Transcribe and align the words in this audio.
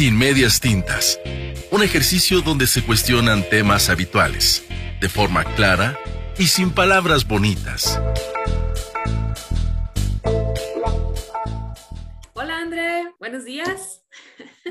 Sin 0.00 0.16
medias 0.16 0.60
tintas. 0.60 1.20
Un 1.70 1.82
ejercicio 1.82 2.40
donde 2.40 2.66
se 2.66 2.82
cuestionan 2.82 3.46
temas 3.46 3.90
habituales, 3.90 4.64
de 4.98 5.10
forma 5.10 5.44
clara 5.44 5.98
y 6.38 6.46
sin 6.46 6.70
palabras 6.70 7.28
bonitas. 7.28 8.00
Hola 12.32 12.56
André, 12.62 13.12
buenos 13.18 13.44
días. 13.44 13.99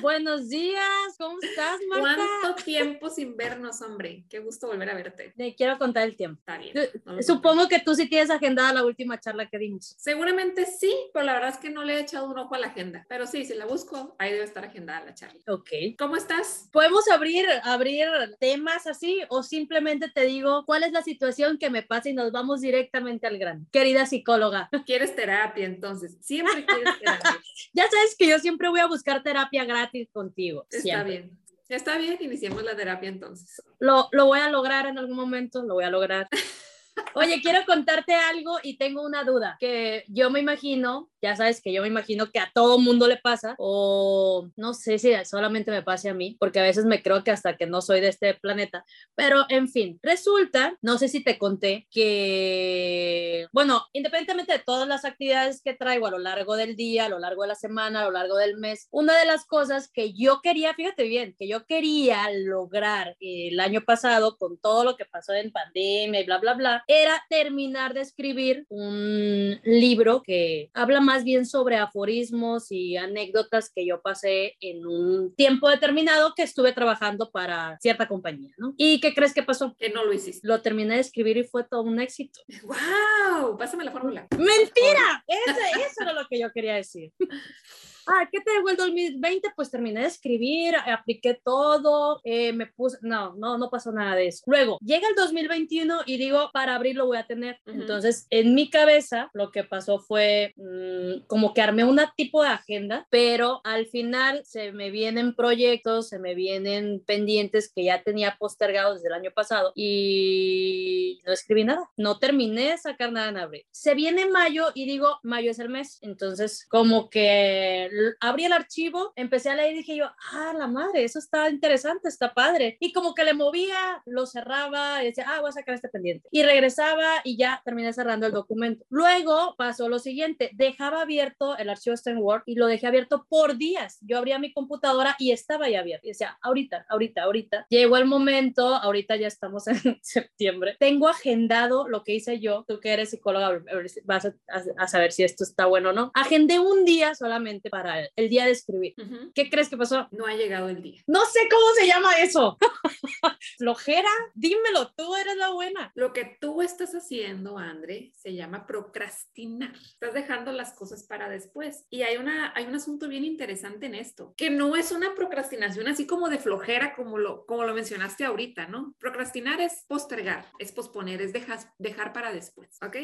Buenos 0.01 0.49
días, 0.49 1.15
¿cómo 1.17 1.37
estás, 1.41 1.79
Marta? 1.89 2.23
¿Cuánto 2.41 2.63
tiempo 2.63 3.09
sin 3.09 3.35
vernos, 3.35 3.81
hombre? 3.81 4.23
Qué 4.29 4.39
gusto 4.39 4.67
volver 4.67 4.89
a 4.91 4.93
verte. 4.93 5.33
Te 5.35 5.55
quiero 5.55 5.79
contar 5.79 6.03
el 6.03 6.15
tiempo. 6.15 6.39
Está 6.39 6.57
bien. 6.59 6.73
No 7.05 7.21
Supongo 7.23 7.67
que 7.67 7.79
tú 7.79 7.95
sí 7.95 8.07
tienes 8.07 8.29
agendada 8.29 8.71
la 8.71 8.85
última 8.85 9.19
charla 9.19 9.49
que 9.49 9.57
dimos. 9.57 9.95
Seguramente 9.97 10.67
sí, 10.67 10.93
pero 11.11 11.25
la 11.25 11.33
verdad 11.33 11.49
es 11.49 11.57
que 11.57 11.71
no 11.71 11.83
le 11.83 11.95
he 11.95 11.99
echado 12.01 12.29
un 12.29 12.37
ojo 12.37 12.53
a 12.53 12.59
la 12.59 12.67
agenda. 12.67 13.05
Pero 13.09 13.25
sí, 13.25 13.43
si 13.45 13.55
la 13.55 13.65
busco, 13.65 14.15
ahí 14.19 14.31
debe 14.31 14.43
estar 14.43 14.63
agendada 14.63 15.05
la 15.05 15.15
charla. 15.15 15.41
Ok. 15.47 15.69
¿Cómo 15.97 16.15
estás? 16.15 16.69
¿Podemos 16.71 17.09
abrir, 17.09 17.47
abrir 17.63 18.07
temas 18.39 18.85
así 18.85 19.21
o 19.29 19.41
simplemente 19.41 20.09
te 20.09 20.21
digo 20.21 20.65
cuál 20.65 20.83
es 20.83 20.91
la 20.91 21.01
situación 21.01 21.57
que 21.57 21.71
me 21.71 21.81
pasa 21.81 22.09
y 22.09 22.13
nos 22.13 22.31
vamos 22.31 22.61
directamente 22.61 23.25
al 23.25 23.39
grano? 23.39 23.65
Querida 23.71 24.05
psicóloga. 24.05 24.69
¿Quieres 24.85 25.15
terapia 25.15 25.65
entonces? 25.65 26.15
Siempre 26.21 26.63
quieres 26.65 26.99
terapia. 26.99 27.41
ya 27.73 27.89
sabes 27.89 28.15
que 28.15 28.27
yo 28.27 28.37
siempre 28.37 28.69
voy 28.69 28.81
a 28.81 28.87
buscar 28.87 29.23
terapia 29.23 29.65
gratis 29.65 29.78
contigo. 30.11 30.65
Está 30.69 31.03
bien. 31.03 31.37
Está 31.67 31.99
bien, 31.99 32.17
iniciemos 32.19 32.63
la 32.63 32.75
terapia 32.75 33.09
entonces. 33.09 33.61
Lo, 33.79 34.09
lo 34.11 34.25
voy 34.25 34.39
a 34.39 34.49
lograr 34.49 34.87
en 34.87 34.97
algún 34.97 35.15
momento, 35.15 35.61
lo 35.61 35.75
voy 35.75 35.83
a 35.83 35.91
lograr. 35.91 36.27
Oye, 37.13 37.41
quiero 37.41 37.59
contarte 37.65 38.13
algo 38.13 38.57
y 38.63 38.77
tengo 38.77 39.03
una 39.05 39.23
duda, 39.23 39.55
que 39.59 40.03
yo 40.07 40.29
me 40.31 40.39
imagino, 40.39 41.09
ya 41.21 41.35
sabes 41.35 41.61
que 41.61 41.73
yo 41.73 41.81
me 41.81 41.87
imagino 41.87 42.31
que 42.31 42.39
a 42.39 42.51
todo 42.53 42.79
mundo 42.79 43.07
le 43.07 43.17
pasa, 43.17 43.55
o 43.57 44.49
no 44.55 44.73
sé 44.73 44.99
si 44.99 45.13
solamente 45.25 45.71
me 45.71 45.83
pase 45.83 46.09
a 46.09 46.13
mí, 46.13 46.37
porque 46.39 46.59
a 46.59 46.63
veces 46.63 46.85
me 46.85 47.01
creo 47.01 47.23
que 47.23 47.31
hasta 47.31 47.57
que 47.57 47.65
no 47.65 47.81
soy 47.81 48.01
de 48.01 48.09
este 48.09 48.33
planeta, 48.35 48.85
pero 49.15 49.45
en 49.49 49.67
fin, 49.67 49.99
resulta, 50.01 50.77
no 50.81 50.97
sé 50.97 51.07
si 51.07 51.23
te 51.23 51.37
conté 51.37 51.87
que, 51.91 53.47
bueno, 53.51 53.85
independientemente 53.93 54.53
de 54.53 54.59
todas 54.59 54.87
las 54.87 55.05
actividades 55.05 55.61
que 55.61 55.73
traigo 55.73 56.07
a 56.07 56.11
lo 56.11 56.19
largo 56.19 56.55
del 56.55 56.75
día, 56.75 57.05
a 57.05 57.09
lo 57.09 57.19
largo 57.19 57.41
de 57.43 57.49
la 57.49 57.55
semana, 57.55 58.01
a 58.01 58.05
lo 58.05 58.11
largo 58.11 58.37
del 58.37 58.57
mes, 58.57 58.87
una 58.91 59.17
de 59.17 59.25
las 59.25 59.45
cosas 59.45 59.89
que 59.91 60.13
yo 60.13 60.41
quería, 60.41 60.73
fíjate 60.73 61.03
bien, 61.03 61.35
que 61.37 61.47
yo 61.47 61.65
quería 61.65 62.29
lograr 62.31 63.15
el 63.19 63.59
año 63.59 63.81
pasado 63.81 64.37
con 64.37 64.57
todo 64.57 64.83
lo 64.83 64.95
que 64.95 65.05
pasó 65.05 65.33
en 65.33 65.51
pandemia 65.51 66.21
y 66.21 66.25
bla, 66.25 66.37
bla, 66.37 66.53
bla, 66.53 66.83
era 66.87 67.23
terminar 67.29 67.93
de 67.93 68.01
escribir 68.01 68.65
un 68.69 69.59
libro 69.63 70.23
que 70.23 70.69
habla 70.73 71.01
más 71.01 71.08
bien 71.23 71.45
sobre 71.45 71.77
aforismos 71.77 72.71
y 72.71 72.97
anécdotas 72.97 73.71
que 73.73 73.85
yo 73.85 74.01
pasé 74.01 74.55
en 74.61 74.85
un 74.85 75.35
tiempo 75.35 75.69
determinado 75.69 76.33
que 76.35 76.43
estuve 76.43 76.73
trabajando 76.73 77.31
para 77.31 77.77
cierta 77.79 78.07
compañía, 78.07 78.53
¿no? 78.57 78.73
¿Y 78.77 78.99
qué 78.99 79.13
crees 79.13 79.33
que 79.33 79.43
pasó? 79.43 79.75
Que 79.77 79.89
no 79.89 80.05
lo 80.05 80.13
hiciste. 80.13 80.47
Lo 80.47 80.61
terminé 80.61 80.95
de 80.95 81.01
escribir 81.01 81.37
y 81.37 81.43
fue 81.43 81.63
todo 81.63 81.81
un 81.81 81.99
éxito. 81.99 82.39
¡Wow! 82.63 83.57
Pásame 83.57 83.83
la 83.83 83.91
fórmula. 83.91 84.27
¡Mentira! 84.31 85.23
Eso, 85.27 85.59
eso 85.77 86.01
era 86.01 86.13
lo 86.13 86.27
que 86.27 86.39
yo 86.39 86.51
quería 86.51 86.75
decir 86.75 87.11
ah, 88.09 88.27
¿qué 88.31 88.39
te 88.41 88.51
dejó 88.51 88.69
el 88.69 88.77
2020? 88.77 89.49
Pues 89.55 89.71
terminé 89.71 90.01
de 90.01 90.07
escribir, 90.07 90.75
apliqué 90.75 91.39
todo, 91.43 92.19
eh, 92.23 92.53
me 92.53 92.67
puse, 92.67 92.97
no, 93.01 93.35
no, 93.35 93.57
no 93.57 93.69
pasó 93.69 93.91
nada 93.91 94.15
de 94.15 94.27
eso. 94.27 94.43
Luego, 94.47 94.77
llega 94.81 95.07
el 95.07 95.15
2021 95.15 96.01
y 96.05 96.17
digo, 96.17 96.49
para 96.53 96.75
abril 96.75 96.97
lo 96.97 97.05
voy 97.05 97.17
a 97.17 97.27
tener. 97.27 97.59
Entonces, 97.65 98.27
en 98.29 98.55
mi 98.55 98.69
cabeza, 98.69 99.29
lo 99.33 99.51
que 99.51 99.63
pasó 99.63 99.99
fue 99.99 100.53
mm, 100.55 101.25
como 101.27 101.53
que 101.53 101.61
armé 101.61 101.83
una 101.83 102.13
tipo 102.15 102.41
de 102.41 102.49
agenda, 102.49 103.07
pero 103.09 103.61
al 103.63 103.85
final 103.87 104.41
se 104.45 104.71
me 104.71 104.91
vienen 104.91 105.35
proyectos, 105.35 106.09
se 106.09 106.19
me 106.19 106.35
vienen 106.35 107.01
pendientes 107.05 107.71
que 107.73 107.83
ya 107.83 108.03
tenía 108.03 108.37
postergados 108.39 108.95
desde 108.95 109.09
el 109.09 109.13
año 109.13 109.31
pasado 109.31 109.71
y 109.75 111.19
no 111.25 111.33
escribí 111.33 111.63
nada. 111.63 111.89
No 111.97 112.19
terminé 112.19 112.71
de 112.71 112.77
sacar 112.77 113.11
nada 113.11 113.29
en 113.29 113.37
abril. 113.37 113.65
Se 113.71 113.93
viene 113.95 114.27
mayo 114.27 114.67
y 114.73 114.85
digo, 114.85 115.19
mayo 115.23 115.51
es 115.51 115.59
el 115.59 115.69
mes. 115.69 115.99
Entonces, 116.01 116.65
como 116.69 117.09
que 117.09 117.89
abrí 118.19 118.45
el 118.45 118.53
archivo, 118.53 119.13
empecé 119.15 119.49
a 119.49 119.55
leer 119.55 119.73
y 119.73 119.77
dije 119.79 119.95
yo, 119.95 120.05
ah, 120.33 120.53
la 120.57 120.67
madre, 120.67 121.03
eso 121.03 121.19
está 121.19 121.49
interesante, 121.49 122.09
está 122.09 122.33
padre. 122.33 122.77
Y 122.79 122.91
como 122.93 123.13
que 123.13 123.23
le 123.23 123.33
movía, 123.33 124.01
lo 124.05 124.25
cerraba 124.25 125.03
y 125.03 125.07
decía, 125.07 125.25
ah, 125.27 125.41
voy 125.41 125.49
a 125.49 125.53
sacar 125.53 125.75
este 125.75 125.89
pendiente. 125.89 126.27
Y 126.31 126.43
regresaba 126.43 127.21
y 127.23 127.37
ya 127.37 127.61
terminé 127.65 127.93
cerrando 127.93 128.27
el 128.27 128.33
documento. 128.33 128.85
Luego 128.89 129.55
pasó 129.57 129.89
lo 129.89 129.99
siguiente, 129.99 130.51
dejaba 130.53 131.01
abierto 131.01 131.57
el 131.57 131.69
archivo 131.69 131.95
Word 132.17 132.43
y 132.45 132.55
lo 132.55 132.67
dejé 132.67 132.87
abierto 132.87 133.25
por 133.29 133.57
días. 133.57 133.97
Yo 134.01 134.17
abría 134.17 134.39
mi 134.39 134.53
computadora 134.53 135.15
y 135.19 135.31
estaba 135.31 135.69
ya 135.69 135.79
abierto. 135.79 136.07
Y 136.07 136.11
decía, 136.11 136.37
ahorita, 136.41 136.85
ahorita, 136.89 137.23
ahorita. 137.23 137.65
Llegó 137.69 137.97
el 137.97 138.05
momento, 138.05 138.75
ahorita 138.75 139.15
ya 139.15 139.27
estamos 139.27 139.67
en 139.67 139.77
septiembre. 140.01 140.75
Tengo 140.79 141.07
agendado 141.07 141.87
lo 141.87 142.03
que 142.03 142.15
hice 142.15 142.39
yo, 142.39 142.65
tú 142.67 142.79
que 142.79 142.93
eres 142.93 143.09
psicóloga, 143.11 143.61
vas 144.05 144.25
a, 144.25 144.33
a 144.77 144.87
saber 144.87 145.11
si 145.11 145.23
esto 145.23 145.43
está 145.43 145.65
bueno 145.65 145.89
o 145.89 145.93
no. 145.93 146.11
Agendé 146.13 146.59
un 146.59 146.85
día 146.85 147.15
solamente 147.15 147.69
para 147.69 147.88
el 148.15 148.29
día 148.29 148.45
de 148.45 148.51
escribir. 148.51 148.95
¿Qué 149.33 149.49
crees 149.49 149.69
que 149.69 149.77
pasó? 149.77 150.07
No 150.11 150.25
ha 150.25 150.33
llegado 150.35 150.69
el 150.69 150.81
día. 150.81 151.01
No 151.07 151.25
sé 151.25 151.39
cómo 151.49 151.65
se 151.77 151.87
llama 151.87 152.13
eso. 152.19 152.57
Flojera, 153.57 154.09
dímelo, 154.33 154.91
tú 154.95 155.15
eres 155.15 155.37
la 155.37 155.51
buena. 155.51 155.91
Lo 155.95 156.13
que 156.13 156.37
tú 156.39 156.61
estás 156.61 156.93
haciendo, 156.93 157.57
André, 157.57 158.11
se 158.15 158.33
llama 158.33 158.65
procrastinar. 158.65 159.73
Estás 159.75 160.13
dejando 160.13 160.51
las 160.51 160.73
cosas 160.73 161.03
para 161.03 161.29
después. 161.29 161.85
Y 161.89 162.03
hay, 162.03 162.17
una, 162.17 162.53
hay 162.55 162.65
un 162.65 162.75
asunto 162.75 163.07
bien 163.07 163.25
interesante 163.25 163.87
en 163.87 163.95
esto, 163.95 164.33
que 164.37 164.49
no 164.49 164.75
es 164.75 164.91
una 164.91 165.15
procrastinación 165.15 165.87
así 165.87 166.05
como 166.05 166.29
de 166.29 166.37
flojera, 166.37 166.95
como 166.95 167.17
lo, 167.17 167.45
como 167.45 167.63
lo 167.63 167.73
mencionaste 167.73 168.25
ahorita, 168.25 168.67
¿no? 168.67 168.95
Procrastinar 168.99 169.61
es 169.61 169.85
postergar, 169.87 170.45
es 170.59 170.71
posponer, 170.71 171.21
es 171.21 171.33
dejar, 171.33 171.59
dejar 171.77 172.13
para 172.13 172.31
después, 172.33 172.77
¿ok? 172.81 172.95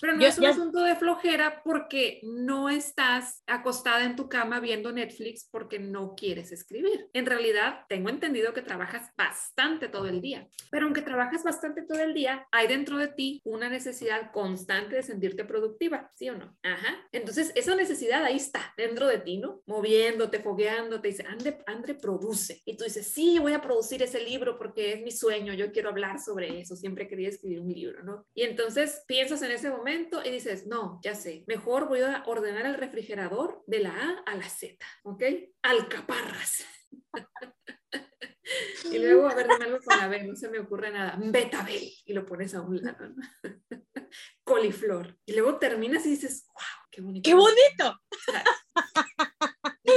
Pero 0.00 0.16
no 0.16 0.24
es 0.24 0.38
un 0.38 0.46
asunto 0.46 0.80
de 0.82 0.96
flojera 0.96 1.62
porque 1.62 2.20
no 2.22 2.68
estás 2.68 3.42
acostumbrado 3.90 4.00
en 4.10 4.16
tu 4.16 4.28
cama 4.28 4.60
viendo 4.60 4.92
Netflix 4.92 5.48
porque 5.50 5.78
no 5.78 6.14
quieres 6.14 6.52
escribir. 6.52 7.08
En 7.12 7.26
realidad, 7.26 7.84
tengo 7.88 8.08
entendido 8.08 8.52
que 8.52 8.62
trabajas 8.62 9.10
bastante 9.16 9.88
todo 9.88 10.06
el 10.06 10.20
día, 10.20 10.48
pero 10.70 10.86
aunque 10.86 11.02
trabajas 11.02 11.42
bastante 11.42 11.82
todo 11.82 12.00
el 12.00 12.14
día, 12.14 12.46
hay 12.52 12.68
dentro 12.68 12.98
de 12.98 13.08
ti 13.08 13.40
una 13.44 13.68
necesidad 13.68 14.30
constante 14.32 14.96
de 14.96 15.02
sentirte 15.02 15.44
productiva, 15.44 16.10
¿sí 16.14 16.28
o 16.28 16.36
no? 16.36 16.56
Ajá. 16.62 17.08
Entonces, 17.12 17.52
esa 17.54 17.74
necesidad 17.74 18.24
ahí 18.24 18.36
está, 18.36 18.72
dentro 18.76 19.06
de 19.06 19.18
ti, 19.18 19.38
¿no? 19.38 19.62
Moviéndote, 19.66 20.40
fogueándote, 20.40 21.08
dice, 21.08 21.24
Andre, 21.26 21.58
Andre 21.66 21.94
produce. 21.94 22.62
Y 22.64 22.76
tú 22.76 22.84
dices, 22.84 23.06
sí, 23.08 23.38
voy 23.38 23.52
a 23.52 23.60
producir 23.60 24.02
ese 24.02 24.22
libro 24.22 24.58
porque 24.58 24.92
es 24.92 25.02
mi 25.02 25.10
sueño, 25.10 25.54
yo 25.54 25.72
quiero 25.72 25.90
hablar 25.90 26.20
sobre 26.20 26.60
eso, 26.60 26.76
siempre 26.76 27.08
quería 27.08 27.28
escribir 27.28 27.60
un 27.60 27.72
libro, 27.72 28.02
¿no? 28.02 28.26
Y 28.34 28.42
entonces 28.42 29.02
piensas 29.06 29.42
en 29.42 29.50
ese 29.50 29.70
momento 29.70 30.22
y 30.24 30.30
dices, 30.30 30.66
no, 30.66 31.00
ya 31.02 31.14
sé, 31.14 31.44
mejor 31.46 31.88
voy 31.88 32.00
a 32.00 32.22
ordenar 32.26 32.66
el 32.66 32.74
refrigerador 32.74 33.62
de 33.70 33.78
la 33.78 33.90
A 33.90 34.22
a 34.26 34.36
la 34.36 34.48
Z, 34.48 34.84
¿ok? 35.04 35.22
Alcaparras. 35.62 36.66
y 38.90 38.98
luego, 38.98 39.28
a 39.28 39.34
ver, 39.34 39.46
algo 39.48 39.78
con 39.78 39.96
la 39.96 40.08
B, 40.08 40.24
no 40.24 40.34
se 40.34 40.48
me 40.48 40.58
ocurre 40.58 40.90
nada. 40.90 41.16
Betabel, 41.22 41.88
y 42.04 42.12
lo 42.12 42.26
pones 42.26 42.52
a 42.56 42.62
un 42.62 42.82
lado, 42.82 43.10
¿no? 43.10 43.22
Coliflor. 44.44 45.16
Y 45.24 45.34
luego 45.34 45.58
terminas 45.58 46.04
y 46.04 46.10
dices, 46.10 46.48
wow, 46.48 46.88
qué 46.90 47.00
bonito. 47.00 47.30
¡Qué 47.30 47.34
bonito! 47.34 48.00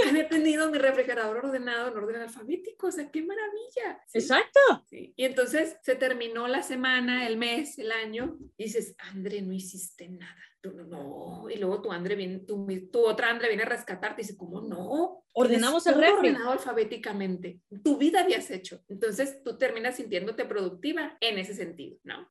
Y 0.06 0.10
había 0.10 0.28
tenido 0.28 0.70
mi 0.70 0.78
refrigerador 0.78 1.46
ordenado 1.46 1.90
en 1.90 1.98
orden 1.98 2.22
alfabético, 2.22 2.88
o 2.88 2.92
sea, 2.92 3.10
qué 3.12 3.22
maravilla. 3.22 4.02
Exacto. 4.14 4.60
Sí. 4.90 5.14
Y 5.16 5.26
entonces 5.26 5.78
se 5.84 5.96
terminó 5.96 6.48
la 6.48 6.64
semana, 6.64 7.28
el 7.28 7.38
mes, 7.38 7.78
el 7.80 7.92
año, 7.92 8.38
y 8.58 8.66
dices, 8.66 8.96
André, 8.98 9.42
no 9.42 9.54
hiciste 9.54 10.10
nada 10.10 10.44
no, 10.72 11.50
y 11.50 11.58
luego 11.58 11.82
tu 11.82 11.92
Andre 11.92 12.16
viene, 12.16 12.40
tu, 12.40 12.66
tu, 12.92 13.06
otra 13.06 13.30
Andre 13.30 13.50
viene 13.50 13.64
a 13.64 13.68
rescatarte 13.68 14.22
y 14.22 14.26
dice, 14.26 14.38
¿cómo 14.38 14.62
no? 14.62 15.24
Ordenamos 15.34 15.86
el 15.88 15.96
refri. 15.96 16.30
ordenado 16.30 16.52
alfabéticamente. 16.52 17.60
Tu 17.84 17.98
vida 17.98 18.22
habías 18.22 18.50
hecho. 18.50 18.82
Entonces 18.88 19.44
tú 19.44 19.58
terminas 19.58 19.96
sintiéndote 19.96 20.46
productiva 20.46 21.18
en 21.20 21.38
ese 21.38 21.54
sentido, 21.54 21.98
¿no? 22.04 22.30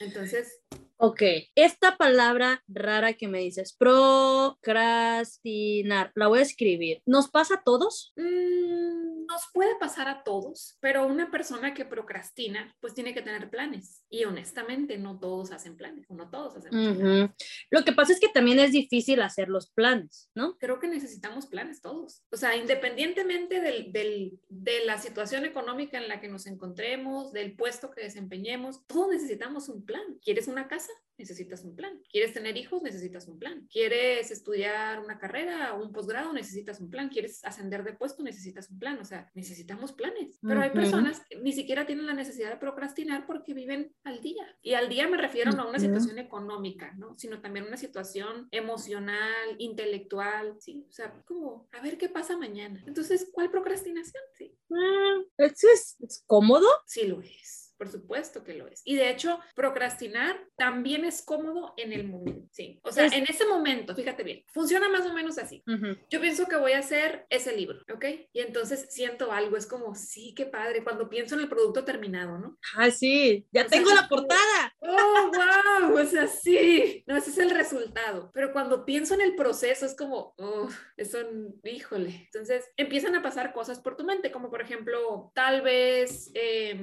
Entonces. 0.00 0.62
Ok, 0.98 1.20
esta 1.54 1.98
palabra 1.98 2.64
rara 2.66 3.12
que 3.12 3.28
me 3.28 3.40
dices, 3.40 3.74
procrastinar, 3.74 6.10
la 6.14 6.28
voy 6.28 6.38
a 6.38 6.42
escribir. 6.42 7.02
¿Nos 7.04 7.28
pasa 7.28 7.56
a 7.56 7.62
todos? 7.62 8.14
Mm, 8.16 9.26
nos 9.26 9.42
puede 9.52 9.76
pasar 9.78 10.08
a 10.08 10.24
todos, 10.24 10.78
pero 10.80 11.06
una 11.06 11.30
persona 11.30 11.74
que 11.74 11.84
procrastina, 11.84 12.74
pues 12.80 12.94
tiene 12.94 13.12
que 13.12 13.20
tener 13.20 13.50
planes. 13.50 14.06
Y 14.08 14.24
honestamente, 14.24 14.96
no 14.96 15.18
todos 15.18 15.52
hacen 15.52 15.76
planes, 15.76 16.08
no 16.08 16.30
todos 16.30 16.56
hacen 16.56 16.70
planes. 16.70 17.30
Lo 17.70 17.84
que 17.84 17.92
pasa 17.92 18.14
es 18.14 18.20
que 18.20 18.28
también 18.28 18.58
es 18.58 18.72
difícil 18.72 19.20
hacer 19.20 19.48
los 19.48 19.70
planes, 19.70 20.30
¿no? 20.34 20.56
Creo 20.56 20.78
que 20.78 20.88
necesitamos 20.88 21.46
planes 21.46 21.82
todos. 21.82 22.22
O 22.32 22.38
sea, 22.38 22.56
independientemente 22.56 23.60
del, 23.60 23.92
del, 23.92 24.40
de 24.48 24.86
la 24.86 24.96
situación 24.96 25.44
económica 25.44 25.98
en 25.98 26.08
la 26.08 26.22
que 26.22 26.28
nos 26.28 26.46
encontremos, 26.46 27.32
del 27.32 27.54
puesto 27.54 27.90
que 27.90 28.00
desempeñemos, 28.02 28.86
todos 28.86 29.10
necesitamos 29.10 29.68
un 29.68 29.84
plan. 29.84 30.18
¿Quieres 30.22 30.48
una 30.48 30.68
casa? 30.68 30.85
Casa, 30.86 30.92
necesitas 31.18 31.64
un 31.64 31.74
plan. 31.74 32.00
¿Quieres 32.10 32.32
tener 32.34 32.56
hijos? 32.56 32.82
Necesitas 32.82 33.26
un 33.28 33.38
plan. 33.38 33.66
¿Quieres 33.70 34.30
estudiar 34.30 35.00
una 35.00 35.18
carrera 35.18 35.74
o 35.74 35.82
un 35.82 35.92
posgrado? 35.92 36.32
Necesitas 36.32 36.80
un 36.80 36.90
plan. 36.90 37.08
¿Quieres 37.08 37.44
ascender 37.44 37.84
de 37.84 37.94
puesto? 37.94 38.22
Necesitas 38.22 38.70
un 38.70 38.78
plan. 38.78 38.98
O 38.98 39.04
sea, 39.04 39.30
necesitamos 39.34 39.92
planes. 39.92 40.38
Pero 40.42 40.60
hay 40.60 40.70
personas 40.70 41.22
que 41.28 41.36
ni 41.36 41.52
siquiera 41.52 41.86
tienen 41.86 42.06
la 42.06 42.14
necesidad 42.14 42.50
de 42.50 42.56
procrastinar 42.56 43.26
porque 43.26 43.54
viven 43.54 43.94
al 44.04 44.20
día. 44.20 44.44
Y 44.62 44.74
al 44.74 44.88
día 44.88 45.08
me 45.08 45.16
refiero 45.16 45.52
no 45.52 45.62
a 45.62 45.68
una 45.68 45.78
situación 45.78 46.18
económica, 46.18 46.92
¿no? 46.96 47.16
Sino 47.18 47.40
también 47.40 47.66
una 47.66 47.76
situación 47.76 48.48
emocional, 48.50 49.56
intelectual, 49.58 50.56
¿sí? 50.60 50.84
O 50.88 50.92
sea, 50.92 51.22
como, 51.24 51.68
a 51.72 51.80
ver 51.80 51.98
qué 51.98 52.08
pasa 52.08 52.36
mañana. 52.36 52.82
Entonces, 52.86 53.30
¿cuál 53.32 53.50
procrastinación? 53.50 54.22
Sí. 54.34 54.54
Ah, 54.70 55.22
¿es, 55.38 55.96
es 56.00 56.24
cómodo? 56.26 56.66
Sí 56.86 57.06
lo 57.06 57.20
es. 57.20 57.65
Por 57.76 57.88
supuesto 57.88 58.42
que 58.42 58.54
lo 58.54 58.66
es. 58.68 58.82
Y 58.84 58.96
de 58.96 59.10
hecho, 59.10 59.38
procrastinar 59.54 60.36
también 60.56 61.04
es 61.04 61.22
cómodo 61.22 61.74
en 61.76 61.92
el 61.92 62.08
momento. 62.08 62.48
Sí. 62.50 62.80
O 62.82 62.92
sea, 62.92 63.06
en 63.06 63.24
ese 63.24 63.46
momento, 63.46 63.94
fíjate 63.94 64.22
bien, 64.22 64.44
funciona 64.52 64.88
más 64.88 65.06
o 65.06 65.12
menos 65.12 65.38
así. 65.38 65.62
Yo 66.08 66.20
pienso 66.20 66.46
que 66.46 66.56
voy 66.56 66.72
a 66.72 66.78
hacer 66.78 67.26
ese 67.28 67.54
libro, 67.56 67.80
¿ok? 67.92 68.04
Y 68.32 68.40
entonces 68.40 68.86
siento 68.90 69.32
algo, 69.32 69.56
es 69.56 69.66
como, 69.66 69.94
sí, 69.94 70.34
qué 70.34 70.46
padre, 70.46 70.82
cuando 70.82 71.08
pienso 71.08 71.34
en 71.34 71.42
el 71.42 71.48
producto 71.48 71.84
terminado, 71.84 72.38
¿no? 72.38 72.58
Ah, 72.76 72.90
sí, 72.90 73.46
ya 73.52 73.66
tengo 73.66 73.94
la 73.94 74.08
portada. 74.08 74.74
Oh, 74.78 75.30
wow, 75.34 75.98
o 75.98 76.04
sea, 76.06 76.26
sí. 76.26 77.04
No, 77.06 77.16
ese 77.16 77.30
es 77.30 77.38
el 77.38 77.50
resultado. 77.50 78.30
Pero 78.32 78.52
cuando 78.52 78.84
pienso 78.84 79.14
en 79.14 79.20
el 79.20 79.34
proceso, 79.36 79.84
es 79.84 79.94
como, 79.94 80.34
oh, 80.38 80.68
eso, 80.96 81.18
híjole. 81.64 82.28
Entonces, 82.32 82.64
empiezan 82.76 83.14
a 83.14 83.22
pasar 83.22 83.52
cosas 83.52 83.80
por 83.80 83.96
tu 83.96 84.04
mente, 84.04 84.32
como 84.32 84.50
por 84.50 84.62
ejemplo, 84.62 85.30
tal 85.34 85.62
vez... 85.62 86.30
Eh, 86.34 86.80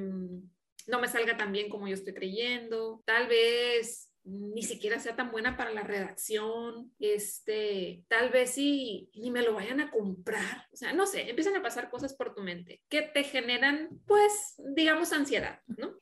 no 0.87 0.99
me 0.99 1.07
salga 1.07 1.37
tan 1.37 1.51
bien 1.51 1.69
como 1.69 1.87
yo 1.87 1.93
estoy 1.93 2.13
creyendo, 2.13 3.01
tal 3.05 3.27
vez 3.27 4.09
ni 4.25 4.63
siquiera 4.63 4.99
sea 4.99 5.15
tan 5.15 5.31
buena 5.31 5.57
para 5.57 5.71
la 5.71 5.81
redacción, 5.81 6.91
este, 6.99 8.03
tal 8.07 8.29
vez 8.29 8.51
sí, 8.51 9.09
ni 9.15 9.31
me 9.31 9.41
lo 9.41 9.53
vayan 9.53 9.81
a 9.81 9.91
comprar, 9.91 10.67
o 10.71 10.75
sea, 10.75 10.93
no 10.93 11.05
sé, 11.05 11.29
empiezan 11.29 11.55
a 11.55 11.61
pasar 11.61 11.89
cosas 11.89 12.13
por 12.13 12.33
tu 12.33 12.41
mente 12.41 12.81
que 12.89 13.01
te 13.01 13.23
generan, 13.23 13.89
pues, 14.05 14.55
digamos, 14.75 15.11
ansiedad, 15.11 15.59
¿no? 15.67 15.97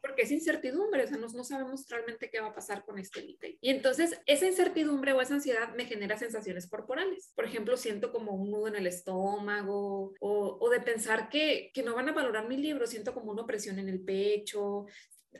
Porque 0.00 0.22
es 0.22 0.30
incertidumbre, 0.30 1.04
o 1.04 1.06
sea, 1.06 1.16
no, 1.16 1.28
no, 1.28 1.44
sabemos 1.44 1.86
realmente 1.88 2.30
qué 2.30 2.40
va 2.40 2.48
a 2.48 2.54
pasar 2.54 2.84
con 2.84 2.98
este 2.98 3.22
libro. 3.22 3.48
Y 3.60 3.70
entonces, 3.70 4.20
esa 4.26 4.46
incertidumbre 4.46 5.12
o 5.12 5.20
esa 5.20 5.34
ansiedad 5.34 5.74
me 5.74 5.86
genera 5.86 6.18
sensaciones 6.18 6.68
corporales. 6.68 7.32
Por 7.34 7.44
ejemplo, 7.44 7.76
siento 7.76 8.12
como 8.12 8.32
un 8.32 8.50
nudo 8.50 8.68
en 8.68 8.76
el 8.76 8.86
estómago 8.86 10.14
o, 10.20 10.58
o 10.60 10.70
de 10.70 10.80
pensar 10.80 11.28
que, 11.28 11.70
que 11.72 11.82
no 11.82 11.94
van 11.94 12.08
a 12.08 12.12
valorar 12.12 12.48
mi 12.48 12.56
libro, 12.56 12.86
siento 12.86 13.14
como 13.14 13.32
una 13.32 13.42
opresión 13.42 13.78
en 13.78 13.88
el 13.88 14.00
pecho, 14.00 14.86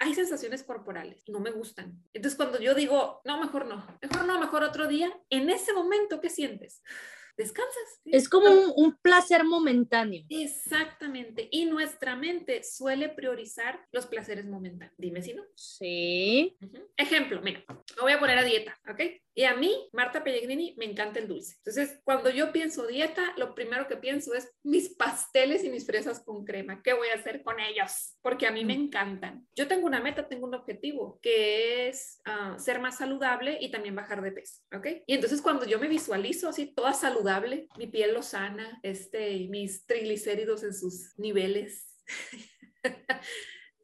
hay 0.00 0.14
sensaciones 0.14 0.62
corporales 0.62 1.22
no 1.28 1.40
me 1.40 1.50
gustan. 1.50 2.02
Entonces 2.12 2.36
cuando 2.36 2.60
yo 2.60 2.74
digo, 2.74 3.20
no, 3.24 3.40
mejor 3.40 3.66
no, 3.66 3.86
mejor 4.00 4.26
no, 4.26 4.40
mejor 4.40 4.62
otro 4.62 4.86
día, 4.86 5.12
en 5.30 5.50
ese 5.50 5.72
momento, 5.72 6.20
¿qué 6.20 6.30
sientes? 6.30 6.82
descansas. 7.36 8.00
Es 8.04 8.28
como 8.28 8.50
un, 8.76 8.96
placer 8.96 9.44
momentáneo. 9.44 10.24
Exactamente. 10.28 11.48
Y 11.50 11.64
nuestra 11.64 12.16
mente 12.16 12.62
suele 12.62 13.08
priorizar 13.08 13.80
los 13.90 14.06
placeres 14.06 14.46
momentáneos. 14.46 14.94
Dime 14.98 15.22
si 15.22 15.34
no. 15.34 15.42
Sí. 15.54 16.56
Ejemplo, 16.96 17.40
mira, 17.42 17.64
me 17.68 18.02
voy 18.02 18.12
a 18.12 18.20
poner 18.20 18.38
a 18.38 18.44
dieta, 18.44 18.78
¿ok? 18.88 19.00
Y 19.34 19.44
a 19.44 19.54
mí, 19.54 19.88
Marta 19.92 20.22
Pellegrini, 20.22 20.74
me 20.76 20.84
encanta 20.84 21.18
el 21.18 21.28
dulce. 21.28 21.56
Entonces, 21.58 22.00
cuando 22.04 22.28
yo 22.28 22.52
pienso 22.52 22.86
dieta, 22.86 23.32
lo 23.36 23.54
primero 23.54 23.88
que 23.88 23.96
pienso 23.96 24.34
es 24.34 24.52
mis 24.62 24.90
pasteles 24.90 25.64
y 25.64 25.70
mis 25.70 25.86
fresas 25.86 26.20
con 26.20 26.44
crema. 26.44 26.82
¿Qué 26.82 26.92
voy 26.92 27.08
a 27.08 27.18
hacer 27.18 27.42
con 27.42 27.58
ellos? 27.58 28.16
Porque 28.20 28.46
a 28.46 28.50
mí 28.50 28.64
me 28.64 28.76
mm. 28.76 28.82
encantan. 28.82 29.46
Yo 29.54 29.68
tengo 29.68 29.86
una 29.86 30.00
meta, 30.00 30.28
tengo 30.28 30.46
un 30.46 30.54
objetivo, 30.54 31.18
que 31.22 31.88
es 31.88 32.20
ah, 32.26 32.56
ser 32.58 32.80
más 32.80 32.98
saludable 32.98 33.56
y 33.60 33.70
también 33.70 33.94
bajar 33.94 34.22
de 34.22 34.32
peso, 34.32 34.62
¿ok? 34.74 34.86
Y 35.06 35.14
entonces 35.14 35.40
cuando 35.40 35.64
yo 35.64 35.78
me 35.78 35.88
visualizo 35.88 36.48
así, 36.48 36.66
toda 36.66 36.92
saludable, 36.92 37.68
mi 37.78 37.86
piel 37.86 38.12
lo 38.12 38.22
sana, 38.22 38.80
este, 38.82 39.48
mis 39.48 39.86
triglicéridos 39.86 40.62
en 40.62 40.74
sus 40.74 41.18
niveles. 41.18 41.96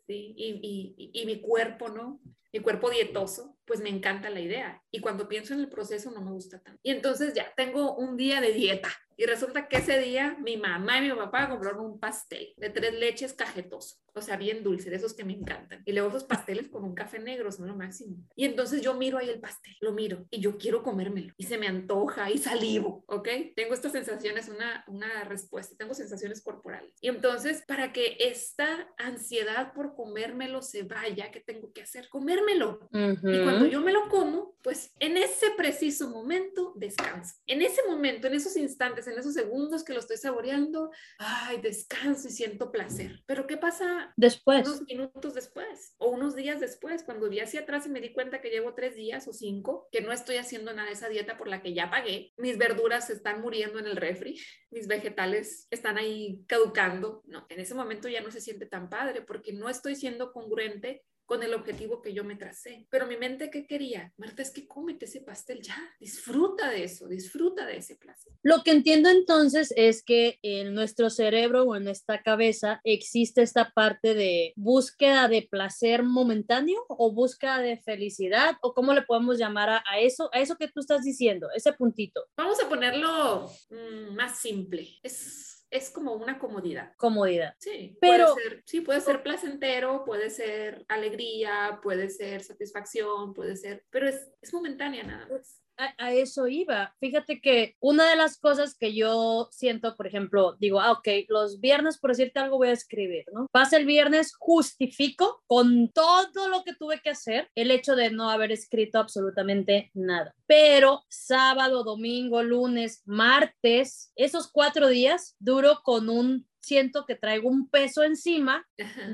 Sí, 0.09 0.33
y, 0.39 0.95
y, 0.97 1.11
y, 1.13 1.27
mi 1.27 1.43
cuerpo, 1.43 1.91
¿no? 1.91 2.19
Mi 2.51 2.61
cuerpo 2.61 2.89
dietoso, 2.89 3.58
pues 3.69 3.81
me 3.81 3.91
encanta 3.91 4.31
la 4.31 4.41
idea. 4.41 4.83
Y 4.91 5.01
cuando 5.01 5.29
pienso 5.29 5.55
en 5.55 5.61
el 5.61 5.69
proceso 5.69 6.11
no 6.11 6.23
me 6.23 6.33
gusta 6.33 6.59
tanto. 6.59 6.81
Y 6.83 6.91
entonces 6.91 7.35
ya 7.35 7.53
tengo 7.55 7.95
un 7.95 8.17
día 8.17 8.41
de 8.41 8.53
dieta. 8.53 8.89
Y 9.19 9.27
resulta 9.27 9.69
que 9.69 9.79
ese 9.79 9.99
día 9.99 10.39
mi 10.41 10.57
mamá 10.57 10.99
y 10.99 11.03
mi 11.03 11.13
papá 11.13 11.49
compraron 11.51 11.85
un 11.85 12.01
pastel 12.01 12.55
de 12.57 12.71
tres 12.71 12.95
leches 12.95 13.35
cajetoso 13.35 13.99
o 14.19 14.23
sea, 14.23 14.37
bien 14.37 14.63
dulce, 14.63 14.91
de 14.91 14.97
esos 14.97 15.15
que 15.15 15.25
me 15.25 15.33
encantan. 15.33 15.83
Y 15.87 15.93
luego 15.93 16.09
esos 16.09 16.25
pasteles 16.25 16.69
con 16.69 16.85
un 16.85 16.95
café 16.95 17.19
negro 17.19 17.51
son 17.51 17.69
lo 17.69 17.77
máximo. 17.77 18.17
Y 18.37 18.45
entonces 18.45 18.83
yo 18.83 18.95
miro 18.95 19.19
ahí 19.19 19.29
el 19.29 19.41
pastel, 19.41 19.75
lo 19.81 19.93
miro 19.93 20.27
y 20.31 20.41
yo 20.41 20.59
quiero 20.59 20.83
comérmelo 20.83 21.33
y 21.37 21.45
se 21.45 21.59
me 21.59 21.69
antoja 21.69 22.31
y 22.31 22.39
salivo, 22.39 23.05
¿ok? 23.07 23.29
Tengo 23.57 23.75
estas 23.75 23.93
sensaciones, 23.93 24.49
una, 24.49 24.85
una 24.89 25.25
respuesta, 25.25 25.77
tengo 25.77 25.95
sensaciones 25.95 26.43
corporales. 26.43 26.93
Y 27.01 27.09
entonces, 27.09 27.63
para 27.67 27.93
que 27.93 28.17
esta 28.21 28.89
ansiedad 28.99 29.73
por 29.73 29.95
comérmelo 29.95 30.63
se 30.63 30.83
vaya, 30.83 31.31
¿qué 31.31 31.41
tengo 31.41 31.73
que 31.73 31.83
hacer? 31.83 32.09
Comérmelo. 32.09 32.89
Y 32.93 33.43
cuando 33.43 33.67
yo 33.67 33.81
me 33.81 33.93
lo 33.93 34.09
como, 34.09 34.57
pues 34.63 34.93
en 34.99 35.17
ese 35.17 35.51
preciso 35.57 36.11
momento 36.11 36.73
descanso. 36.77 37.37
En 37.47 37.63
ese 37.63 37.83
momento, 37.87 38.27
en 38.27 38.35
esos 38.35 38.57
instantes, 38.57 39.07
en 39.09 39.19
esos 39.19 39.35
segundos 39.35 39.85
que 39.85 39.93
lo 39.93 40.01
estoy 40.01 40.17
saboreando, 40.17 40.91
ay, 41.19 41.61
descanso 41.61 42.29
y 42.29 42.31
siento 42.31 42.71
placer. 42.71 43.23
Pero 43.27 43.47
¿qué 43.47 43.57
pasa 43.57 44.13
después. 44.17 44.67
Unos 44.67 44.83
minutos 44.83 45.35
después 45.35 45.95
o 45.99 46.09
unos 46.09 46.35
días 46.35 46.61
después, 46.61 47.03
cuando 47.03 47.29
vi 47.29 47.41
hacia 47.41 47.61
atrás 47.61 47.87
y 47.87 47.91
me 47.91 48.01
di 48.01 48.13
cuenta 48.13 48.41
que 48.41 48.51
llevo 48.51 48.75
tres 48.75 48.95
días 48.95 49.27
o 49.29 49.33
cinco, 49.33 49.89
que 49.91 50.01
no 50.01 50.13
estoy 50.13 50.37
haciendo 50.37 50.73
nada 50.73 50.89
de 50.89 50.95
esa 50.95 51.09
dieta 51.09 51.37
por 51.39 51.49
la 51.49 51.63
que 51.63 51.75
ya 51.75 51.91
pagué, 51.91 52.33
mis 52.37 52.59
verduras 52.59 53.11
están 53.11 53.41
muriendo 53.41 53.79
en 53.79 53.87
el 53.87 53.97
refri, 53.97 54.41
mis 54.71 54.87
vegetales 54.87 55.67
están 55.71 55.99
ahí 55.99 56.45
caducando. 56.47 57.23
No, 57.27 57.47
en 57.49 57.61
ese 57.61 57.75
momento 57.75 58.09
ya 58.09 58.21
no 58.21 58.31
se 58.31 58.41
siente 58.41 58.67
tan 58.67 58.89
padre 58.89 59.23
porque 59.23 59.53
no 59.53 59.69
estoy 59.69 59.95
siendo 59.95 60.33
congruente 60.33 61.05
con 61.29 61.43
el 61.43 61.53
objetivo 61.53 62.01
que 62.01 62.15
yo 62.15 62.25
me 62.25 62.37
tracé. 62.37 62.87
Pero 62.89 63.07
mi 63.07 63.19
mente, 63.19 63.51
¿qué 63.51 63.67
quería? 63.67 64.15
Marta, 64.17 64.41
es 64.41 64.51
que 64.51 64.67
cómete 64.67 65.05
ese 65.05 65.21
pastel 65.21 65.61
ya, 65.61 65.77
disfruta 66.01 66.71
de 66.71 66.85
eso, 66.85 67.07
disfruta 67.07 67.67
de 67.67 67.77
ese 67.77 67.97
placer. 67.97 68.33
Lo 68.43 68.63
que 68.63 68.71
entiendo 68.71 69.11
entonces 69.11 69.75
es 69.77 70.03
que 70.03 70.39
en 70.41 70.73
nuestro 70.73 71.11
cerebro 71.11 71.65
o 71.65 71.77
en 71.77 71.85
nuestra 71.85 72.23
cabeza 72.23 72.81
existe 72.83 73.43
esta 73.43 73.73
parte 73.75 74.15
de 74.15 74.55
búsqueda 74.57 75.29
de 75.29 75.43
placer 75.43 76.03
momentáneo 76.03 76.83
o 76.89 77.13
búsqueda 77.13 77.59
de 77.59 77.77
felicidad 77.77 78.57
o 78.63 78.73
cómo 78.73 78.95
le 78.95 79.03
podemos 79.03 79.39
llamar 79.39 79.69
a, 79.69 80.01
eso, 80.01 80.31
a 80.33 80.41
eso 80.41 80.57
que 80.57 80.69
tú 80.69 80.81
estás 80.81 81.03
diciendo, 81.03 81.49
ese 81.55 81.75
puntito. 81.75 82.25
Vamos 82.39 82.59
a 82.63 82.71
ponerlo 82.71 83.51
mm, 83.69 84.15
más 84.15 84.39
simple. 84.39 84.89
Es 85.03 85.48
es 85.71 85.91
como 85.91 86.15
una 86.15 86.39
comodidad. 86.39 86.95
Comodidad. 86.97 87.55
Sí, 87.59 87.97
pero 88.01 88.35
puede 88.35 88.49
ser, 88.49 88.63
sí, 88.67 88.81
puede 88.81 89.01
ser 89.01 89.23
placentero, 89.23 90.05
puede 90.05 90.31
ser 90.31 90.85
alegría, 90.89 91.81
puede 91.83 92.11
ser 92.11 92.43
satisfacción, 92.43 93.35
puede 93.35 93.57
ser, 93.57 93.85
pero 93.91 94.09
es, 94.09 94.31
es 94.41 94.53
momentánea 94.53 95.05
nada 95.05 95.27
más 95.29 95.63
a, 95.79 96.13
eso 96.13 96.49
iba. 96.49 96.95
Fíjate 97.01 97.41
que 97.41 97.77
una 97.81 98.09
de 98.11 98.17
las 98.17 98.39
cosas 98.39 98.77
que 98.77 98.95
yo 98.95 99.49
siento, 99.51 99.97
por 99.97 100.07
ejemplo, 100.07 100.57
digo, 100.59 100.81
ah, 100.81 100.93
ok, 100.93 101.09
los 101.29 101.61
viernes, 101.61 101.99
por 101.99 102.11
decirte 102.11 102.41
algo, 102.41 102.59
voy 102.59 102.69
a 102.69 102.73
escribir, 102.73 103.25
¿no? 103.33 103.47
Pasa 103.53 103.77
el 103.77 103.87
viernes, 103.87 104.35
justifico 104.39 105.43
con 105.47 105.91
todo 105.91 106.49
lo 106.49 106.65
que 106.65 106.75
tuve 106.75 107.01
que 107.01 107.11
hacer 107.11 107.49
el 107.55 107.71
hecho 107.71 107.97
de 107.97 108.11
no 108.11 108.31
haber 108.31 108.53
escrito 108.53 108.99
absolutamente 108.99 109.91
nada. 109.95 110.35
Pero 110.47 111.05
sábado, 111.09 111.85
domingo, 111.85 112.43
lunes, 112.43 113.03
martes, 113.07 114.13
esos 114.17 114.51
cuatro 114.51 114.89
días 114.89 115.37
duro 115.39 115.81
con 115.85 116.09
un 116.09 116.47
siento 116.61 117.07
que 117.07 117.15
traigo 117.15 117.49
un 117.49 117.69
peso 117.71 118.03
encima 118.03 118.67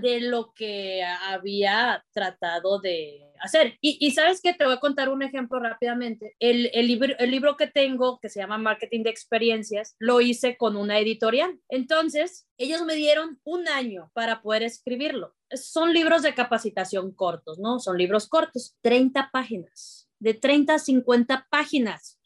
de 0.02 0.21
lo 0.21 0.52
que 0.54 1.04
había 1.04 2.04
tratado 2.12 2.80
de 2.80 3.33
hacer. 3.44 3.78
Y, 3.80 4.10
sabes 4.12 4.40
que 4.40 4.54
te 4.54 4.64
voy 4.64 4.74
a 4.74 4.80
contar 4.80 5.08
un 5.08 5.22
ejemplo 5.22 5.60
rápidamente. 5.60 6.34
El, 6.38 6.70
el, 6.72 6.86
libro, 6.86 7.14
el 7.18 7.30
libro 7.30 7.56
que 7.56 7.66
tengo, 7.66 8.18
que 8.20 8.28
se 8.28 8.40
llama 8.40 8.58
Marketing 8.58 9.02
de 9.02 9.10
Experiencias, 9.10 9.94
lo 9.98 10.20
hice 10.20 10.56
con 10.56 10.76
una 10.76 10.98
editorial. 10.98 11.58
Entonces, 11.68 12.48
ellos 12.58 12.82
me 12.82 12.94
dieron 12.94 13.40
un 13.44 13.68
año 13.68 14.10
para 14.14 14.42
poder 14.42 14.62
escribirlo. 14.62 15.34
Son 15.50 15.92
libros 15.92 16.22
de 16.22 16.34
capacitación 16.34 17.12
cortos, 17.12 17.58
¿no? 17.58 17.78
Son 17.80 17.98
libros 17.98 18.28
cortos, 18.28 18.76
30 18.82 19.30
páginas, 19.32 20.03
de 20.25 20.35
30 20.35 20.75
a 20.75 20.78
50 20.78 21.47
páginas. 21.50 22.19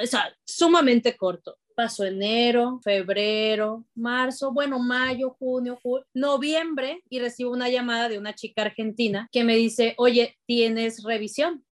O 0.00 0.06
sea, 0.06 0.32
sumamente 0.46 1.16
corto 1.16 1.58
pasó 1.74 2.04
enero, 2.04 2.80
febrero, 2.82 3.84
marzo, 3.94 4.52
bueno, 4.52 4.80
mayo, 4.80 5.36
junio, 5.38 5.78
julio, 5.80 6.04
noviembre 6.12 7.04
y 7.08 7.20
recibo 7.20 7.52
una 7.52 7.68
llamada 7.68 8.08
de 8.08 8.18
una 8.18 8.34
chica 8.34 8.62
argentina 8.62 9.28
que 9.30 9.44
me 9.44 9.54
dice, 9.54 9.94
oye, 9.96 10.36
¿tienes 10.44 11.04
revisión? 11.04 11.64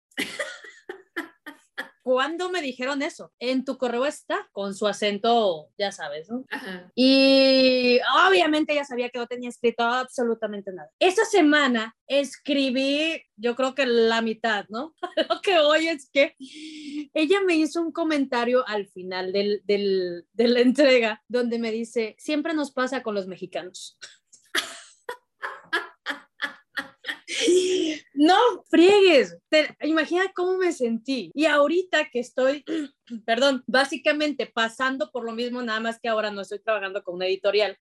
¿Cuándo 2.05 2.51
me 2.51 2.61
dijeron 2.61 3.03
eso? 3.03 3.33
En 3.41 3.65
tu 3.65 3.79
correo 3.79 4.05
está, 4.05 4.49
con 4.53 4.75
su 4.75 4.87
acento, 4.87 5.71
ya 5.79 5.91
sabes, 5.91 6.29
¿no? 6.31 6.45
Ajá. 6.51 6.93
Y 6.95 7.99
obviamente 8.29 8.75
ella 8.75 8.85
sabía 8.85 9.09
que 9.09 9.19
no 9.19 9.27
tenía 9.27 9.49
escrito 9.49 9.83
absolutamente 9.83 10.71
nada. 10.71 10.91
Esa 10.99 11.25
semana 11.25 11.97
escribí, 12.07 13.23
yo 13.37 13.57
creo 13.57 13.75
que 13.75 13.87
la 13.87 14.21
mitad, 14.21 14.67
¿no? 14.69 14.95
Lo 15.29 15.41
que 15.41 15.59
hoy 15.59 15.89
es 15.89 16.11
que 16.11 16.37
ella 17.15 17.41
me 17.41 17.57
hizo 17.57 17.81
un 17.81 17.91
comentario 17.91 18.69
al 18.69 18.87
final 18.87 19.33
del, 19.33 19.63
del, 19.65 20.27
de 20.35 20.49
la 20.49 20.61
entrega 20.61 21.23
donde 21.27 21.59
me 21.59 21.73
dice, 21.73 22.17
siempre 22.19 22.53
nos 22.53 22.71
pasa 22.71 23.03
con 23.03 23.15
los 23.15 23.27
mexicanos. 23.27 23.99
No, 28.15 28.39
friegues. 28.69 29.37
Te, 29.49 29.77
imagina 29.83 30.33
cómo 30.35 30.57
me 30.57 30.73
sentí. 30.73 31.31
Y 31.35 31.47
ahorita 31.47 32.09
que 32.11 32.21
estoy, 32.21 32.65
perdón, 33.27 33.63
básicamente 33.67 34.47
pasando 34.47 35.11
por 35.11 35.25
lo 35.25 35.33
mismo, 35.33 35.63
nada 35.63 35.81
más 35.81 35.99
que 36.01 36.09
ahora 36.09 36.31
no 36.31 36.43
estoy 36.43 36.61
trabajando 36.61 37.03
con 37.03 37.17
una 37.17 37.27
editorial. 37.27 37.79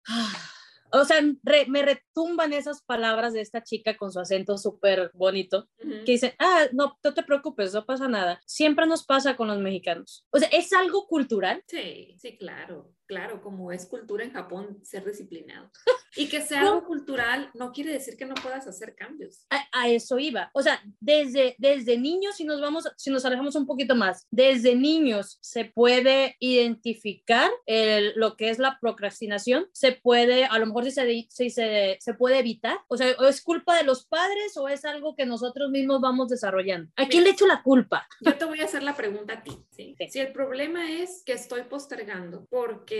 O 0.91 1.05
sea, 1.05 1.21
re, 1.43 1.65
me 1.67 1.81
retumban 1.81 2.53
esas 2.53 2.83
palabras 2.83 3.33
de 3.33 3.41
esta 3.41 3.63
chica 3.63 3.97
con 3.97 4.11
su 4.11 4.19
acento 4.19 4.57
súper 4.59 5.09
bonito, 5.15 5.67
uh 5.79 5.87
-huh. 5.87 6.05
que 6.05 6.11
dice, 6.11 6.35
ah, 6.37 6.67
no, 6.71 6.99
no 7.03 7.13
te 7.13 7.23
preocupes, 7.23 7.73
no 7.73 7.85
pasa 7.85 8.07
nada. 8.07 8.39
Siempre 8.45 8.85
nos 8.85 9.03
pasa 9.03 9.35
con 9.35 9.47
los 9.47 9.57
mexicanos. 9.57 10.25
O 10.29 10.37
sea, 10.37 10.49
¿es 10.49 10.71
algo 10.71 11.07
cultural? 11.07 11.63
Sí, 11.67 12.15
sí, 12.19 12.37
claro 12.37 12.93
claro, 13.05 13.41
como 13.41 13.71
es 13.71 13.85
cultura 13.85 14.23
en 14.23 14.33
Japón, 14.33 14.79
ser 14.83 15.05
disciplinado. 15.05 15.69
Y 16.15 16.29
que 16.29 16.41
sea 16.41 16.61
algo 16.61 16.85
cultural 16.85 17.49
no 17.55 17.71
quiere 17.71 17.91
decir 17.91 18.15
que 18.17 18.25
no 18.25 18.35
puedas 18.35 18.67
hacer 18.67 18.95
cambios. 18.95 19.45
A, 19.49 19.65
a, 19.71 19.89
eso 19.89 20.19
iba. 20.19 20.51
O 20.53 20.61
sea, 20.61 20.79
desde, 20.99 21.55
desde 21.57 21.97
niños, 21.97 22.35
si 22.35 22.43
nos 22.43 22.61
vamos, 22.61 22.87
si 22.97 23.09
nos 23.09 23.25
alejamos 23.25 23.55
un 23.55 23.65
poquito 23.65 23.95
más, 23.95 24.27
desde 24.29 24.75
niños 24.75 25.39
se 25.41 25.65
puede 25.65 26.35
identificar 26.39 27.49
el, 27.65 28.13
lo 28.15 28.37
que 28.37 28.49
es 28.49 28.59
la 28.59 28.77
procrastinación, 28.79 29.67
se 29.73 29.93
puede, 29.93 30.45
a 30.45 30.59
lo 30.59 30.67
mejor 30.67 30.85
si 30.85 30.91
se, 30.91 31.27
si 31.29 31.49
se, 31.49 31.97
se 31.99 32.13
puede 32.13 32.39
evitar. 32.39 32.77
O 32.87 32.97
sea, 32.97 33.09
¿es 33.27 33.41
culpa 33.41 33.75
de 33.75 33.83
los 33.83 34.05
padres 34.05 34.55
o 34.57 34.67
es 34.69 34.85
algo 34.85 35.15
que 35.15 35.25
nosotros 35.25 35.71
mismos 35.71 35.99
vamos 35.99 36.29
desarrollando? 36.29 36.91
¿A 36.95 37.07
quién 37.07 37.23
le 37.23 37.31
echo 37.31 37.47
la 37.47 37.63
culpa? 37.63 38.07
Yo 38.21 38.37
te 38.37 38.45
voy 38.45 38.59
a 38.61 38.65
hacer 38.65 38.83
la 38.83 38.95
pregunta 38.95 39.33
a 39.33 39.43
ti. 39.43 39.57
¿sí? 39.71 39.95
Sí. 39.97 40.09
Si 40.09 40.19
el 40.19 40.31
problema 40.31 40.91
es 40.91 41.23
que 41.25 41.33
estoy 41.33 41.63
postergando 41.63 42.45
porque 42.49 42.92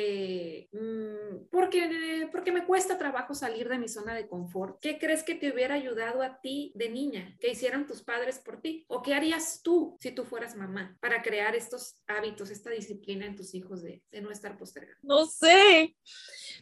Mm, 0.72 1.48
porque, 1.52 2.30
porque 2.32 2.52
me 2.52 2.66
cuesta 2.66 2.98
trabajo 2.98 3.34
salir 3.34 3.70
de 3.70 3.78
mi 3.78 3.88
zona 3.88 4.16
de 4.16 4.28
confort. 4.28 4.80
¿Qué 4.82 4.98
crees 4.98 5.24
que 5.24 5.36
te 5.36 5.52
hubiera 5.52 5.76
ayudado 5.76 6.22
a 6.22 6.40
ti 6.42 6.72
de 6.76 6.90
niña? 6.90 7.36
¿Qué 7.40 7.52
hicieron 7.52 7.86
tus 7.86 8.02
padres 8.02 8.40
por 8.40 8.62
ti? 8.62 8.86
¿O 8.88 9.02
qué 9.02 9.14
harías 9.14 9.62
tú 9.64 9.98
si 10.00 10.12
tú 10.12 10.24
fueras 10.26 10.56
mamá 10.56 10.98
para 11.02 11.22
crear 11.22 11.56
estos 11.56 11.98
hábitos, 12.08 12.50
esta 12.50 12.70
disciplina 12.70 13.26
en 13.26 13.36
tus 13.36 13.54
hijos 13.54 13.82
de, 13.82 14.02
de 14.12 14.22
no 14.22 14.32
estar 14.32 14.58
postergando? 14.58 15.00
No 15.02 15.26
sé. 15.26 15.96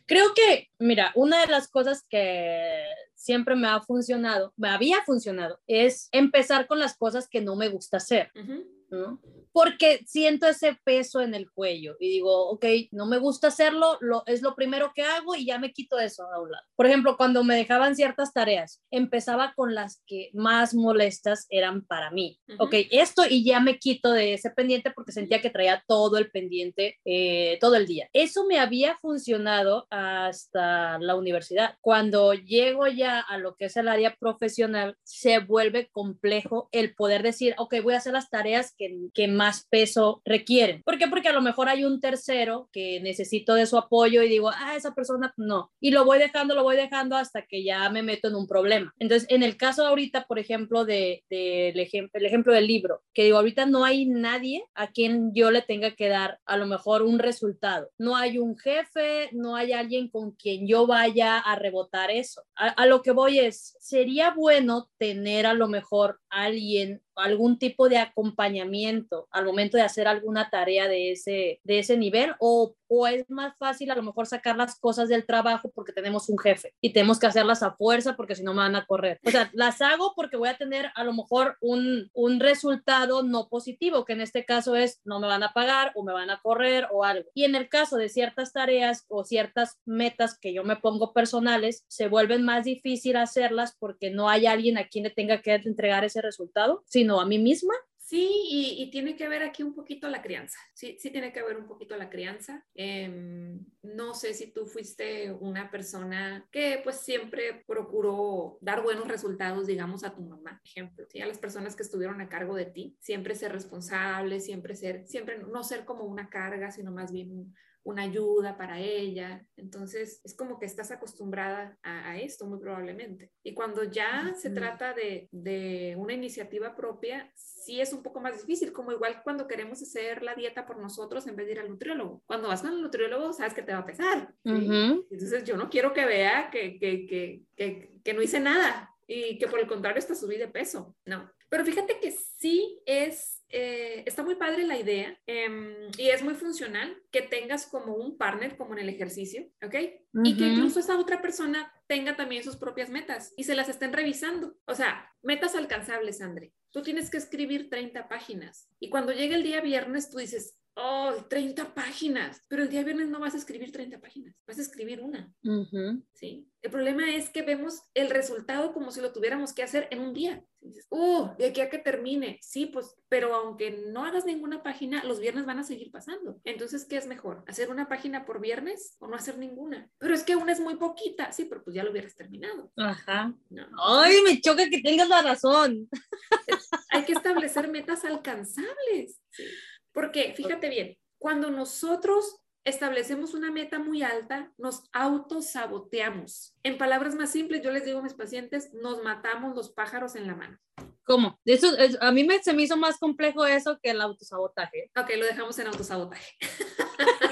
Creo 0.05 0.33
que, 0.33 0.69
mira, 0.79 1.11
una 1.15 1.41
de 1.41 1.47
las 1.47 1.67
cosas 1.67 2.05
que 2.09 2.85
siempre 3.15 3.55
me 3.55 3.67
ha 3.67 3.81
funcionado, 3.81 4.53
me 4.57 4.69
había 4.69 5.03
funcionado, 5.03 5.59
es 5.67 6.09
empezar 6.11 6.67
con 6.67 6.79
las 6.79 6.97
cosas 6.97 7.27
que 7.29 7.41
no 7.41 7.55
me 7.55 7.69
gusta 7.69 7.97
hacer. 7.97 8.31
Uh 8.35 8.39
-huh. 8.39 8.80
¿No? 8.91 9.19
Porque 9.53 10.01
siento 10.05 10.47
ese 10.47 10.77
peso 10.85 11.19
en 11.21 11.33
el 11.33 11.51
cuello 11.51 11.97
y 11.99 12.07
digo, 12.07 12.49
ok, 12.51 12.65
no 12.91 13.05
me 13.05 13.17
gusta 13.17 13.47
hacerlo, 13.47 13.97
lo, 13.99 14.23
es 14.25 14.41
lo 14.41 14.55
primero 14.55 14.93
que 14.95 15.01
hago 15.01 15.35
y 15.35 15.45
ya 15.45 15.59
me 15.59 15.73
quito 15.73 15.99
eso 15.99 16.23
a 16.31 16.39
un 16.41 16.51
lado. 16.51 16.63
Por 16.75 16.85
ejemplo, 16.85 17.17
cuando 17.17 17.43
me 17.43 17.55
dejaban 17.55 17.95
ciertas 17.95 18.31
tareas, 18.31 18.81
empezaba 18.91 19.53
con 19.55 19.75
las 19.75 20.01
que 20.07 20.29
más 20.33 20.73
molestas 20.73 21.47
eran 21.49 21.85
para 21.85 22.11
mí. 22.11 22.39
Uh 22.47 22.51
-huh. 22.53 22.55
Ok, 22.59 22.73
esto 22.91 23.23
y 23.29 23.43
ya 23.43 23.59
me 23.59 23.77
quito 23.77 24.11
de 24.11 24.33
ese 24.33 24.51
pendiente 24.51 24.91
porque 24.91 25.11
sentía 25.11 25.41
que 25.41 25.49
traía 25.49 25.83
todo 25.85 26.17
el 26.17 26.31
pendiente 26.31 26.97
eh, 27.05 27.57
todo 27.59 27.75
el 27.75 27.87
día. 27.87 28.09
Eso 28.13 28.45
me 28.45 28.59
había 28.59 28.97
funcionado 28.97 29.87
hasta 29.89 30.97
la 30.99 31.15
universidad. 31.15 31.75
Cuando 31.81 32.33
llego 32.33 32.87
ya 32.87 33.19
a 33.19 33.37
lo 33.37 33.55
que 33.55 33.65
es 33.65 33.75
el 33.77 33.87
área 33.87 34.15
profesional, 34.19 34.95
se 35.03 35.39
vuelve 35.39 35.89
complejo 35.91 36.69
el 36.71 36.95
poder 36.95 37.21
decir, 37.23 37.53
ok, 37.57 37.75
voy 37.83 37.95
a 37.95 37.97
hacer 37.97 38.13
las 38.13 38.29
tareas 38.29 38.73
que, 39.13 39.27
más 39.27 39.67
peso 39.69 40.21
requieren. 40.25 40.81
¿Por 40.83 40.97
qué? 40.97 41.07
Porque 41.07 41.29
a 41.29 41.33
lo 41.33 41.41
mejor 41.41 41.69
hay 41.69 41.85
un 41.85 41.99
tercero 41.99 42.69
que 42.71 42.99
necesito 43.01 43.53
de 43.53 43.65
su 43.65 43.77
apoyo 43.77 44.23
y 44.23 44.29
digo, 44.29 44.49
ah, 44.49 44.75
esa 44.75 44.93
persona 44.93 45.33
no. 45.37 45.71
Y 45.79 45.91
lo 45.91 46.05
voy 46.05 46.19
dejando, 46.19 46.55
lo 46.55 46.63
voy 46.63 46.75
dejando 46.75 47.15
hasta 47.15 47.43
que 47.43 47.63
ya 47.63 47.89
me 47.89 48.03
meto 48.03 48.27
en 48.27 48.35
un 48.35 48.47
problema. 48.47 48.93
Entonces, 48.99 49.27
en 49.29 49.43
el 49.43 49.57
caso 49.57 49.85
ahorita, 49.85 50.25
por 50.25 50.39
ejemplo, 50.39 50.85
de, 50.85 51.23
de, 51.29 51.71
de 51.75 51.81
ejemplo, 51.81 52.19
el 52.19 52.25
ejemplo 52.25 52.53
del 52.53 52.67
libro, 52.67 53.01
que 53.13 53.23
digo, 53.23 53.37
ahorita 53.37 53.65
no 53.65 53.85
hay 53.85 54.05
nadie 54.05 54.65
a 54.73 54.87
quien 54.87 55.33
yo 55.33 55.51
le 55.51 55.61
tenga 55.61 55.91
que 55.91 56.09
dar 56.09 56.39
a 56.45 56.57
lo 56.57 56.65
mejor 56.65 57.03
un 57.03 57.19
resultado. 57.19 57.89
No 57.97 58.15
hay 58.15 58.37
un 58.37 58.57
jefe, 58.57 59.29
no 59.31 59.55
hay 59.55 59.73
alguien 59.73 60.09
con 60.09 60.31
quien 60.31 60.67
yo 60.67 60.87
vaya 60.87 61.37
a 61.37 61.55
rebotar 61.55 62.11
eso. 62.11 62.43
A 62.55 62.85
lo 62.85 63.01
que 63.01 63.11
voy 63.11 63.39
es, 63.39 63.75
sería 63.79 64.31
bueno 64.31 64.89
tener 64.97 65.45
a 65.45 65.53
lo 65.53 65.67
mejor 65.67 66.19
alguien 66.29 67.01
algún 67.21 67.57
tipo 67.57 67.89
de 67.89 67.97
acompañamiento 67.97 69.27
al 69.31 69.45
momento 69.45 69.77
de 69.77 69.83
hacer 69.83 70.07
alguna 70.07 70.49
tarea 70.49 70.87
de 70.87 71.11
ese, 71.11 71.59
de 71.63 71.79
ese 71.79 71.97
nivel 71.97 72.35
o, 72.39 72.75
o, 72.93 73.07
es 73.07 73.29
más 73.29 73.55
fácil 73.57 73.89
a 73.89 73.95
lo 73.95 74.03
mejor 74.03 74.27
sacar 74.27 74.57
las 74.57 74.77
cosas 74.79 75.07
del 75.07 75.25
trabajo 75.25 75.71
porque 75.73 75.93
tenemos 75.93 76.27
un 76.29 76.37
jefe 76.37 76.73
y 76.81 76.91
tenemos 76.91 77.19
que 77.19 77.27
hacerlas 77.27 77.63
a 77.63 77.71
fuerza 77.71 78.15
porque 78.15 78.35
si 78.35 78.43
no 78.43 78.53
me 78.53 78.59
van 78.59 78.75
a 78.75 78.85
correr. 78.85 79.19
O 79.25 79.31
sea, 79.31 79.49
las 79.53 79.81
hago 79.81 80.13
porque 80.15 80.37
voy 80.37 80.49
a 80.49 80.57
tener 80.57 80.91
a 80.95 81.03
lo 81.03 81.13
mejor 81.13 81.57
un, 81.61 82.09
un 82.13 82.39
resultado 82.39 83.23
no 83.23 83.47
positivo, 83.47 84.03
que 84.03 84.13
en 84.13 84.21
este 84.21 84.45
caso 84.45 84.75
es 84.75 85.01
no 85.05 85.19
me 85.19 85.27
van 85.27 85.43
a 85.43 85.53
pagar 85.53 85.91
o 85.95 86.03
me 86.03 86.13
van 86.13 86.29
a 86.29 86.41
correr 86.41 86.87
o 86.91 87.03
algo. 87.03 87.29
Y 87.33 87.45
en 87.45 87.55
el 87.55 87.69
caso 87.69 87.97
de 87.97 88.09
ciertas 88.09 88.53
tareas 88.53 89.05
o 89.07 89.23
ciertas 89.23 89.79
metas 89.85 90.37
que 90.37 90.53
yo 90.53 90.63
me 90.63 90.75
pongo 90.75 91.13
personales, 91.13 91.85
se 91.87 92.07
vuelven 92.07 92.43
más 92.43 92.65
difícil 92.65 93.15
hacerlas 93.15 93.75
porque 93.79 94.11
no 94.11 94.29
hay 94.29 94.45
alguien 94.45 94.77
a 94.77 94.87
quien 94.87 95.05
le 95.05 95.09
tenga 95.09 95.41
que 95.41 95.53
entregar 95.53 96.03
ese 96.03 96.21
resultado, 96.21 96.83
sino 96.87 97.21
a 97.21 97.25
mí 97.25 97.39
misma. 97.39 97.73
Sí, 98.11 98.75
y, 98.77 98.91
tiene 98.91 99.15
que 99.15 99.29
ver 99.29 99.41
aquí 99.41 99.63
un 99.63 99.73
poquito 99.73 100.09
la 100.09 100.21
crianza. 100.21 100.59
Sí, 100.73 100.97
sí 100.99 101.11
tiene 101.11 101.31
que 101.31 101.41
ver 101.43 101.55
un 101.55 101.65
poquito 101.65 101.95
la 101.95 102.09
crianza. 102.09 102.61
Eh, 102.75 103.57
no 103.83 104.13
sé 104.13 104.33
si 104.33 104.51
tú 104.51 104.65
fuiste 104.65 105.31
una 105.31 105.71
persona 105.71 106.45
que 106.51 106.81
pues 106.83 106.97
siempre 106.97 107.63
procuró 107.65 108.57
dar 108.59 108.83
buenos 108.83 109.07
resultados, 109.07 109.65
digamos, 109.65 110.03
a 110.03 110.13
tu 110.13 110.23
mamá, 110.23 110.59
por 110.59 110.67
ejemplo. 110.67 111.05
¿sí? 111.07 111.21
A 111.21 111.25
las 111.25 111.37
personas 111.37 111.73
que 111.73 111.83
estuvieron 111.83 112.19
a 112.19 112.27
cargo 112.27 112.53
de 112.53 112.65
ti. 112.65 112.97
Siempre 112.99 113.33
ser 113.33 113.53
responsable, 113.53 114.41
siempre 114.41 114.75
ser, 114.75 115.07
siempre 115.07 115.39
no 115.39 115.63
ser 115.63 115.85
como 115.85 116.03
una 116.03 116.29
carga, 116.29 116.69
sino 116.69 116.91
más 116.91 117.13
bien 117.13 117.55
una 117.83 118.03
ayuda 118.03 118.57
para 118.57 118.79
ella. 118.79 119.45
Entonces, 119.57 120.21
es 120.23 120.35
como 120.35 120.59
que 120.59 120.65
estás 120.65 120.91
acostumbrada 120.91 121.77
a, 121.83 122.11
a 122.11 122.19
esto 122.19 122.45
muy 122.45 122.59
probablemente. 122.59 123.31
Y 123.43 123.53
cuando 123.53 123.83
ya 123.83 124.23
uh 124.25 124.29
-huh. 124.29 124.35
se 124.35 124.49
trata 124.49 124.93
de, 124.93 125.27
de, 125.31 125.95
una 125.97 126.13
iniciativa 126.13 126.75
propia, 126.75 127.31
sí 127.35 127.81
es 127.81 127.93
un 127.93 128.03
poco 128.03 128.19
más 128.19 128.39
difícil, 128.39 128.71
como 128.71 128.91
igual 128.91 129.21
cuando 129.23 129.47
queremos 129.47 129.81
hacer 129.81 130.23
la 130.23 130.35
dieta 130.35 130.65
por 130.65 130.77
nosotros 130.77 131.27
en 131.27 131.35
vez 131.35 131.47
de 131.47 131.53
ir 131.53 131.59
al 131.59 131.69
nutriólogo. 131.69 132.21
Cuando 132.25 132.47
vas 132.47 132.61
con 132.61 132.73
el 132.73 132.81
nutriólogo, 132.81 133.33
sabes 133.33 133.53
que 133.53 133.63
te 133.63 133.73
va 133.73 133.79
a 133.79 133.85
pesar. 133.85 134.33
Uh 134.43 134.51
-huh. 134.51 135.07
Entonces, 135.09 135.43
yo 135.43 135.57
no 135.57 135.69
quiero 135.69 135.93
que 135.93 136.05
vea 136.05 136.49
que, 136.51 136.77
que, 136.79 137.05
que, 137.07 137.43
que, 137.55 137.93
que 138.03 138.13
no 138.13 138.21
hice 138.21 138.39
nada 138.39 138.89
y 139.07 139.37
que 139.37 139.47
por 139.47 139.59
el 139.59 139.67
contrario 139.67 139.99
está 139.99 140.15
subí 140.15 140.37
de 140.37 140.47
peso. 140.47 140.95
No. 141.05 141.29
Pero 141.49 141.65
fíjate 141.65 141.99
que 141.99 142.11
sí 142.11 142.81
es 142.85 143.40
eh, 143.51 144.03
está 144.05 144.23
muy 144.23 144.35
padre 144.35 144.63
la 144.63 144.77
idea 144.77 145.19
eh, 145.27 145.89
y 145.97 146.09
es 146.09 146.23
muy 146.23 146.35
funcional 146.35 147.01
que 147.11 147.21
tengas 147.21 147.67
como 147.67 147.95
un 147.95 148.17
partner, 148.17 148.57
como 148.57 148.73
en 148.73 148.79
el 148.79 148.89
ejercicio, 148.89 149.43
¿ok? 149.63 149.75
Uh 150.13 150.19
-huh. 150.21 150.29
Y 150.29 150.37
que 150.37 150.45
incluso 150.45 150.79
esa 150.79 150.97
otra 150.97 151.21
persona 151.21 151.71
tenga 151.87 152.15
también 152.15 152.43
sus 152.43 152.55
propias 152.55 152.89
metas 152.89 153.33
y 153.35 153.43
se 153.43 153.55
las 153.55 153.69
estén 153.69 153.93
revisando. 153.93 154.57
O 154.65 154.75
sea, 154.75 155.09
metas 155.21 155.55
alcanzables, 155.55 156.21
André. 156.21 156.53
Tú 156.71 156.81
tienes 156.81 157.09
que 157.09 157.17
escribir 157.17 157.69
30 157.69 158.07
páginas 158.07 158.69
y 158.79 158.89
cuando 158.89 159.11
llegue 159.11 159.35
el 159.35 159.43
día 159.43 159.59
viernes 159.59 160.09
tú 160.09 160.17
dices, 160.17 160.57
oh, 160.75 161.13
30 161.29 161.73
páginas, 161.73 162.43
pero 162.47 162.63
el 162.63 162.69
día 162.69 162.83
viernes 162.83 163.09
no 163.09 163.19
vas 163.19 163.33
a 163.33 163.37
escribir 163.37 163.71
30 163.71 163.99
páginas, 163.99 164.35
vas 164.47 164.59
a 164.59 164.61
escribir 164.61 165.01
una. 165.01 165.33
Uh 165.43 165.65
-huh. 165.65 166.03
¿sí? 166.13 166.47
El 166.61 166.69
problema 166.69 167.09
es 167.15 167.29
que 167.29 167.41
vemos 167.41 167.81
el 167.95 168.11
resultado 168.11 168.71
como 168.71 168.91
si 168.91 169.01
lo 169.01 169.11
tuviéramos 169.11 169.51
que 169.51 169.63
hacer 169.63 169.87
en 169.89 169.99
un 169.99 170.13
día. 170.13 170.43
Dices, 170.59 170.85
uh, 170.91 171.29
de 171.39 171.47
aquí 171.47 171.61
a 171.61 171.71
que 171.71 171.79
termine. 171.79 172.37
Sí, 172.43 172.67
pues, 172.67 172.95
pero 173.09 173.33
aunque 173.33 173.71
no 173.71 174.05
hagas 174.05 174.25
ninguna 174.25 174.61
página, 174.61 175.03
los 175.03 175.19
viernes 175.19 175.47
van 175.47 175.57
a 175.57 175.63
seguir 175.63 175.89
pasando. 175.89 176.39
Entonces, 176.43 176.85
¿qué 176.85 176.97
es 176.97 177.07
mejor? 177.07 177.43
¿Hacer 177.47 177.71
una 177.71 177.87
página 177.89 178.25
por 178.25 178.39
viernes 178.39 178.95
o 178.99 179.07
no 179.07 179.15
hacer 179.15 179.39
ninguna? 179.39 179.89
Pero 179.97 180.13
es 180.13 180.23
que 180.23 180.35
una 180.35 180.51
es 180.51 180.59
muy 180.59 180.75
poquita. 180.75 181.31
Sí, 181.31 181.45
pero 181.45 181.63
pues 181.63 181.75
ya 181.75 181.83
lo 181.83 181.89
hubieras 181.89 182.15
terminado. 182.15 182.71
Ajá. 182.77 183.33
No. 183.49 183.67
Ay, 183.83 184.21
me 184.21 184.39
choca 184.39 184.69
que 184.69 184.81
tengas 184.81 185.09
la 185.09 185.23
razón. 185.23 185.89
Hay 186.91 187.05
que 187.05 187.13
establecer 187.13 187.71
metas 187.71 188.05
alcanzables. 188.05 189.19
Sí. 189.31 189.45
Porque, 189.93 190.33
fíjate 190.35 190.69
bien, 190.69 190.97
cuando 191.17 191.49
nosotros 191.51 192.37
establecemos 192.63 193.33
una 193.33 193.51
meta 193.51 193.79
muy 193.79 194.03
alta, 194.03 194.51
nos 194.57 194.83
autosaboteamos. 194.93 196.55
En 196.63 196.77
palabras 196.77 197.15
más 197.15 197.31
simples, 197.31 197.61
yo 197.63 197.71
les 197.71 197.85
digo 197.85 197.99
a 197.99 198.03
mis 198.03 198.13
pacientes, 198.13 198.71
nos 198.73 199.03
matamos 199.03 199.55
los 199.55 199.71
pájaros 199.71 200.15
en 200.15 200.27
la 200.27 200.35
mano. 200.35 200.57
¿Cómo? 201.03 201.39
Eso, 201.45 201.75
es- 201.77 201.97
a 202.01 202.11
mí 202.11 202.23
me, 202.23 202.41
se 202.43 202.53
me 202.53 202.61
hizo 202.63 202.77
más 202.77 202.97
complejo 202.99 203.45
eso 203.45 203.79
que 203.81 203.89
el 203.91 204.01
autosabotaje. 204.01 204.91
Ok, 204.95 205.09
lo 205.17 205.25
dejamos 205.25 205.57
en 205.59 205.67
autosabotaje. 205.67 206.35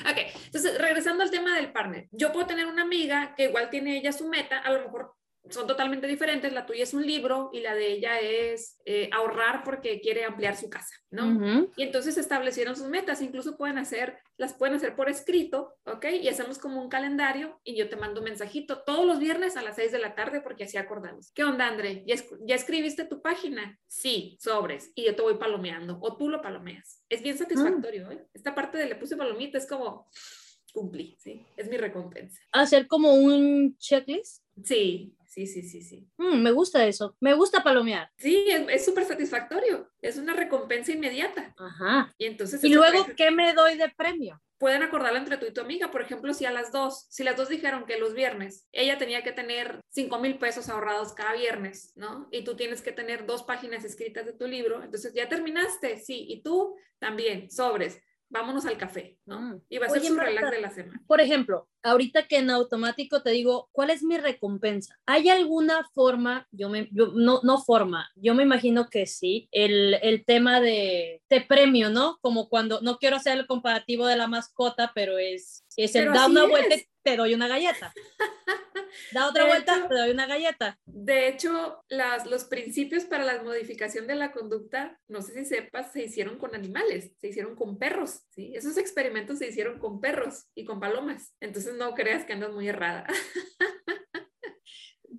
ok, 0.00 0.18
entonces 0.46 0.78
regresando 0.78 1.22
al 1.22 1.30
tema 1.30 1.54
del 1.56 1.72
partner, 1.72 2.08
yo 2.10 2.32
puedo 2.32 2.46
tener 2.46 2.66
una 2.66 2.82
amiga 2.82 3.34
que 3.36 3.44
igual 3.44 3.70
tiene 3.70 3.98
ella 3.98 4.12
su 4.12 4.28
meta, 4.28 4.58
a 4.58 4.72
lo 4.72 4.80
mejor 4.80 5.14
son 5.50 5.66
totalmente 5.66 6.06
diferentes, 6.06 6.52
la 6.52 6.66
tuya 6.66 6.84
es 6.84 6.94
un 6.94 7.04
libro 7.04 7.50
y 7.52 7.60
la 7.60 7.74
de 7.74 7.90
ella 7.92 8.20
es 8.20 8.80
eh, 8.84 9.10
ahorrar 9.12 9.64
porque 9.64 10.00
quiere 10.00 10.24
ampliar 10.24 10.56
su 10.56 10.70
casa, 10.70 10.94
¿no? 11.10 11.24
Y 11.76 11.82
entonces 11.82 12.16
establecieron 12.16 12.76
sus 12.76 12.88
metas, 12.88 13.20
incluso 13.20 13.56
pueden 13.56 13.76
hacer, 13.76 14.18
las 14.36 14.54
pueden 14.54 14.76
hacer 14.76 14.94
por 14.94 15.08
escrito, 15.10 15.74
¿ok? 15.84 16.06
Y 16.22 16.28
hacemos 16.28 16.58
como 16.58 16.80
un 16.80 16.88
calendario 16.88 17.60
y 17.64 17.76
yo 17.76 17.88
te 17.88 17.96
mando 17.96 18.20
un 18.20 18.26
mensajito 18.26 18.82
todos 18.84 19.04
los 19.04 19.18
viernes 19.18 19.56
a 19.56 19.62
las 19.62 19.76
6 19.76 19.90
de 19.90 19.98
la 19.98 20.14
tarde 20.14 20.40
porque 20.42 20.64
así 20.64 20.76
acordamos. 20.78 21.32
¿Qué 21.34 21.42
onda, 21.42 21.66
André? 21.66 22.04
¿Ya, 22.06 22.14
esc- 22.14 22.38
ya 22.46 22.54
escribiste 22.54 23.04
tu 23.04 23.20
página? 23.20 23.78
Sí, 23.88 24.38
sobres. 24.40 24.92
Y 24.94 25.04
yo 25.06 25.16
te 25.16 25.22
voy 25.22 25.34
palomeando 25.38 25.98
o 26.00 26.16
tú 26.16 26.28
lo 26.28 26.40
palomeas. 26.40 27.02
Es 27.08 27.20
bien 27.20 27.36
satisfactorio, 27.36 28.10
¿eh? 28.12 28.26
Esta 28.32 28.54
parte 28.54 28.78
de 28.78 28.86
le 28.86 28.94
puse 28.94 29.16
palomita 29.16 29.58
es 29.58 29.66
como 29.66 30.08
cumplí, 30.72 31.16
¿sí? 31.18 31.44
Es 31.56 31.68
mi 31.68 31.76
recompensa. 31.76 32.40
Hacer 32.52 32.86
como 32.86 33.12
un 33.14 33.76
checklist. 33.76 34.42
Sí, 34.64 35.14
sí, 35.32 35.46
sí, 35.46 35.62
sí, 35.62 35.82
sí. 35.82 36.08
Mm, 36.18 36.42
me 36.42 36.52
gusta 36.52 36.86
eso. 36.86 37.16
Me 37.20 37.32
gusta 37.32 37.62
palomear. 37.62 38.10
Sí, 38.18 38.44
es 38.48 38.84
súper 38.84 39.04
satisfactorio. 39.04 39.90
Es 40.00 40.18
una 40.18 40.34
recompensa 40.34 40.92
inmediata. 40.92 41.54
Ajá. 41.56 42.12
Y 42.18 42.26
entonces... 42.26 42.62
Y 42.62 42.68
luego, 42.68 43.06
¿qué 43.16 43.30
me 43.30 43.54
doy 43.54 43.76
de 43.76 43.88
premio? 43.88 44.40
pueden 44.62 44.84
acordarlo 44.84 45.18
entre 45.18 45.38
tú 45.38 45.46
y 45.46 45.52
tu 45.52 45.60
amiga. 45.60 45.90
Por 45.90 46.02
ejemplo, 46.02 46.32
si 46.32 46.44
a 46.44 46.52
las 46.52 46.70
dos, 46.70 47.06
si 47.10 47.24
las 47.24 47.36
dos 47.36 47.48
dijeron 47.48 47.84
que 47.84 47.98
los 47.98 48.14
viernes 48.14 48.68
ella 48.70 48.96
tenía 48.96 49.24
que 49.24 49.32
tener 49.32 49.80
5 49.88 50.20
mil 50.20 50.38
pesos 50.38 50.68
ahorrados 50.68 51.14
cada 51.14 51.32
viernes, 51.32 51.92
¿no? 51.96 52.28
Y 52.30 52.44
tú 52.44 52.54
tienes 52.54 52.80
que 52.80 52.92
tener 52.92 53.26
dos 53.26 53.42
páginas 53.42 53.84
escritas 53.84 54.24
de 54.24 54.34
tu 54.34 54.46
libro, 54.46 54.84
entonces 54.84 55.14
ya 55.14 55.28
terminaste, 55.28 55.98
sí, 55.98 56.26
y 56.28 56.44
tú 56.44 56.76
también, 57.00 57.50
sobres, 57.50 58.00
vámonos 58.32 58.64
al 58.64 58.78
café, 58.78 59.18
¿no? 59.26 59.40
Mm. 59.40 59.62
Y 59.68 59.78
va 59.78 59.86
a 59.86 59.90
ser 59.90 59.98
Oye, 60.00 60.08
su 60.08 60.14
Marta. 60.14 60.30
relax 60.30 60.50
de 60.50 60.60
la 60.60 60.70
semana. 60.70 61.02
Por 61.06 61.20
ejemplo, 61.20 61.68
ahorita 61.82 62.26
que 62.26 62.38
en 62.38 62.50
automático 62.50 63.22
te 63.22 63.30
digo, 63.30 63.68
¿cuál 63.72 63.90
es 63.90 64.02
mi 64.02 64.16
recompensa? 64.16 64.98
¿Hay 65.06 65.28
alguna 65.28 65.86
forma? 65.94 66.48
Yo 66.50 66.68
me, 66.70 66.88
yo- 66.92 67.12
no, 67.14 67.40
no 67.42 67.58
forma, 67.58 68.10
yo 68.16 68.34
me 68.34 68.42
imagino 68.42 68.88
que 68.88 69.06
sí, 69.06 69.48
el, 69.52 69.94
el 70.02 70.24
tema 70.24 70.60
de, 70.60 71.22
de 71.28 71.40
premio, 71.42 71.90
¿no? 71.90 72.18
Como 72.22 72.48
cuando, 72.48 72.80
no 72.80 72.96
quiero 72.98 73.16
hacer 73.16 73.38
el 73.38 73.46
comparativo 73.46 74.06
de 74.06 74.16
la 74.16 74.26
mascota, 74.28 74.92
pero 74.94 75.18
es, 75.18 75.64
es 75.76 75.94
el 75.94 76.12
da 76.12 76.26
una 76.26 76.46
vuelta 76.46 76.74
te 77.02 77.16
doy 77.16 77.34
una 77.34 77.48
galleta. 77.48 77.92
Da 79.12 79.28
otra 79.28 79.44
De 79.44 79.50
vuelta, 79.50 79.76
hecho- 79.76 79.88
te 79.88 79.94
doy 79.94 80.10
una 80.10 80.26
galleta. 80.26 80.78
De 80.86 81.28
hecho, 81.28 81.82
las, 81.88 82.26
los 82.26 82.44
principios 82.44 83.04
para 83.04 83.24
la 83.24 83.42
modificación 83.42 84.06
de 84.06 84.14
la 84.14 84.32
conducta, 84.32 84.98
no 85.08 85.22
sé 85.22 85.34
si 85.34 85.44
sepas, 85.44 85.92
se 85.92 86.02
hicieron 86.04 86.38
con 86.38 86.54
animales, 86.54 87.12
se 87.20 87.28
hicieron 87.28 87.56
con 87.56 87.78
perros, 87.78 88.20
¿sí? 88.30 88.52
Esos 88.54 88.76
experimentos 88.78 89.38
se 89.38 89.48
hicieron 89.48 89.78
con 89.78 90.00
perros 90.00 90.46
y 90.54 90.64
con 90.64 90.80
palomas. 90.80 91.34
Entonces 91.40 91.74
no 91.74 91.94
creas 91.94 92.24
que 92.24 92.32
andas 92.34 92.52
muy 92.52 92.68
errada. 92.68 93.06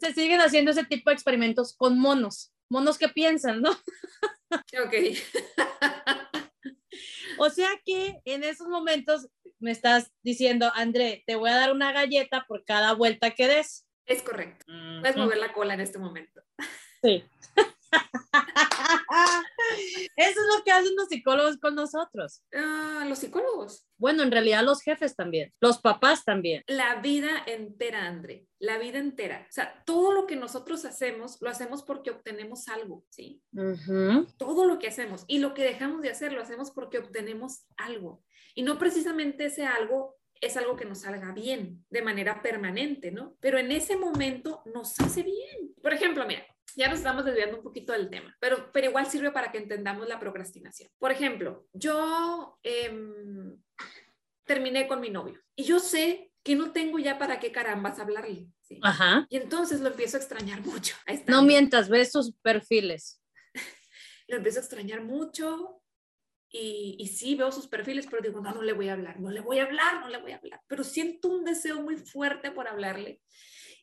Se 0.01 0.11
siguen 0.13 0.41
haciendo 0.41 0.71
ese 0.71 0.83
tipo 0.85 1.09
de 1.09 1.13
experimentos 1.13 1.75
con 1.77 1.97
monos, 1.97 2.51
monos 2.67 2.97
que 2.97 3.07
piensan, 3.09 3.61
¿no? 3.61 3.71
ok. 4.51 4.93
O 7.39 7.49
sea 7.49 7.69
que 7.83 8.19
en 8.25 8.43
esos 8.43 8.67
momentos 8.67 9.27
me 9.63 9.71
estás 9.71 10.11
diciendo, 10.21 10.71
André, 10.75 11.23
te 11.25 11.35
voy 11.35 11.49
a 11.49 11.55
dar 11.55 11.71
una 11.71 11.91
galleta 11.91 12.45
por 12.47 12.63
cada 12.65 12.93
vuelta 12.93 13.31
que 13.31 13.47
des. 13.47 13.87
Es 14.05 14.21
correcto. 14.21 14.65
Puedes 14.99 15.15
Ujú. 15.15 15.25
mover 15.25 15.37
la 15.37 15.53
cola 15.53 15.73
en 15.73 15.79
este 15.79 15.97
momento. 15.97 16.41
Sí. 17.01 17.23
Eso 20.15 20.39
es 20.39 20.57
lo 20.57 20.63
que 20.63 20.71
hacen 20.71 20.95
los 20.95 21.07
psicólogos 21.07 21.57
con 21.57 21.75
nosotros. 21.75 22.43
Ah, 22.53 23.05
los 23.07 23.19
psicólogos. 23.19 23.85
Bueno, 23.97 24.23
en 24.23 24.31
realidad 24.31 24.63
los 24.63 24.81
jefes 24.81 25.15
también, 25.15 25.53
los 25.61 25.79
papás 25.79 26.25
también. 26.25 26.63
La 26.67 26.95
vida 26.95 27.43
entera, 27.45 28.07
André. 28.07 28.47
La 28.59 28.77
vida 28.77 28.99
entera. 28.99 29.45
O 29.49 29.51
sea, 29.51 29.83
todo 29.85 30.11
lo 30.11 30.27
que 30.27 30.35
nosotros 30.35 30.83
hacemos, 30.85 31.37
lo 31.41 31.49
hacemos 31.49 31.83
porque 31.83 32.11
obtenemos 32.11 32.67
algo, 32.67 33.05
¿sí? 33.09 33.41
Todo 34.37 34.65
lo 34.65 34.79
que 34.79 34.87
hacemos. 34.87 35.23
Y 35.27 35.39
lo 35.39 35.53
que 35.53 35.63
dejamos 35.63 36.01
de 36.01 36.09
hacer, 36.09 36.33
lo 36.33 36.41
hacemos 36.41 36.71
porque 36.71 36.97
obtenemos 36.97 37.65
algo. 37.77 38.23
Y 38.53 38.63
no 38.63 38.77
precisamente 38.77 39.45
ese 39.45 39.65
algo 39.65 40.17
es 40.43 40.57
algo 40.57 40.75
que 40.75 40.85
nos 40.85 41.01
salga 41.01 41.31
bien 41.31 41.85
de 41.89 42.01
manera 42.01 42.41
permanente, 42.41 43.11
¿no? 43.11 43.37
Pero 43.39 43.57
en 43.57 43.71
ese 43.71 43.95
momento 43.95 44.61
nos 44.65 44.99
hace 44.99 45.23
bien. 45.23 45.73
Por 45.81 45.93
ejemplo, 45.93 46.25
mira, 46.27 46.45
ya 46.75 46.89
nos 46.89 46.97
estamos 46.97 47.23
desviando 47.23 47.57
un 47.57 47.63
poquito 47.63 47.93
del 47.93 48.09
tema, 48.09 48.35
pero, 48.39 48.71
pero 48.73 48.87
igual 48.87 49.05
sirve 49.05 49.31
para 49.31 49.51
que 49.51 49.59
entendamos 49.59 50.07
la 50.07 50.19
procrastinación. 50.19 50.89
Por 50.99 51.11
ejemplo, 51.11 51.67
yo 51.71 52.59
em, 52.63 53.57
terminé 54.43 54.87
con 54.87 54.99
mi 54.99 55.09
novio 55.09 55.39
y 55.55 55.63
yo 55.63 55.79
sé 55.79 56.31
que 56.43 56.55
no 56.55 56.71
tengo 56.71 56.99
ya 56.99 57.17
para 57.17 57.39
qué 57.39 57.51
carambas 57.51 57.99
hablarle. 57.99 58.47
¿sí? 58.61 58.79
Ajá. 58.81 59.25
Y 59.29 59.37
entonces 59.37 59.79
lo 59.79 59.89
empiezo 59.89 60.17
a 60.17 60.19
extrañar 60.19 60.61
mucho. 60.61 60.95
Ahí 61.05 61.15
está. 61.15 61.31
No 61.31 61.43
mientas, 61.43 61.87
ves 61.87 62.11
sus 62.11 62.33
perfiles. 62.41 63.21
lo 64.27 64.37
empiezo 64.37 64.59
a 64.59 64.63
extrañar 64.63 65.01
mucho 65.01 65.81
y, 66.53 66.95
y 66.99 67.07
sí 67.07 67.33
veo 67.33 67.51
sus 67.51 67.67
perfiles, 67.67 68.05
pero 68.09 68.21
digo, 68.21 68.39
no, 68.39 68.53
no 68.53 68.61
le 68.61 68.73
voy 68.73 68.87
a 68.87 68.93
hablar, 68.93 69.19
no 69.19 69.31
le 69.31 69.41
voy 69.41 69.57
a 69.57 69.63
hablar, 69.63 70.01
no 70.01 70.07
le 70.07 70.19
voy 70.19 70.33
a 70.33 70.37
hablar, 70.37 70.61
pero 70.67 70.83
siento 70.83 71.27
un 71.29 71.43
deseo 71.43 71.81
muy 71.81 71.97
fuerte 71.97 72.51
por 72.51 72.67
hablarle 72.67 73.19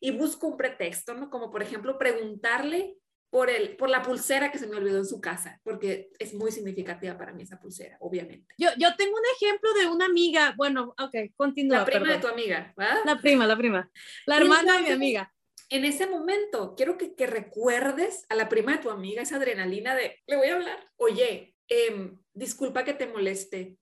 y 0.01 0.13
busco 0.13 0.47
un 0.47 0.57
pretexto, 0.57 1.15
¿no? 1.15 1.29
Como 1.29 1.51
por 1.51 1.63
ejemplo 1.63 1.99
preguntarle 1.99 2.97
por, 3.29 3.51
el, 3.51 3.77
por 3.77 3.91
la 3.91 4.03
pulsera 4.03 4.53
que 4.53 4.59
se 4.59 4.69
me 4.69 4.77
olvidó 4.77 4.99
en 4.99 5.05
su 5.05 5.21
casa, 5.21 5.61
porque 5.65 6.11
es 6.19 6.33
muy 6.33 6.53
significativa 6.53 7.19
para 7.19 7.33
mí 7.33 7.43
esa 7.43 7.59
pulsera, 7.59 7.97
obviamente. 8.01 8.55
Yo, 8.57 8.69
yo 8.79 8.95
tengo 8.97 9.15
un 9.17 9.25
ejemplo 9.37 9.73
de 9.75 9.87
una 9.87 10.07
amiga, 10.07 10.55
bueno, 10.57 10.95
ok, 10.97 11.33
continúa. 11.37 11.79
La 11.79 11.85
prima 11.85 12.07
de 12.07 12.15
perdón. 12.15 12.21
tu 12.21 12.41
amiga, 12.41 12.73
¿verdad? 12.77 12.99
La 13.05 13.21
prima, 13.21 13.47
la 13.47 13.57
prima. 13.57 13.91
La 14.27 14.37
hermana 14.37 14.77
de 14.77 14.83
mi 14.83 14.91
amiga. 14.91 15.33
En 15.69 15.85
ese 15.85 16.07
momento, 16.07 16.75
quiero 16.77 16.97
que, 16.97 17.15
que 17.15 17.27
recuerdes 17.27 18.27
a 18.29 18.37
la 18.37 18.49
prima 18.49 18.73
de 18.73 18.79
tu 18.79 18.91
amiga 18.91 19.23
esa 19.23 19.37
adrenalina 19.37 19.95
de, 19.95 20.21
le 20.27 20.37
voy 20.37 20.49
a 20.49 20.55
hablar, 20.55 20.91
oye, 20.97 21.55
em, 21.69 22.20
disculpa 22.33 22.85
que 22.85 22.95
te 22.95 23.07
moleste, 23.07 23.77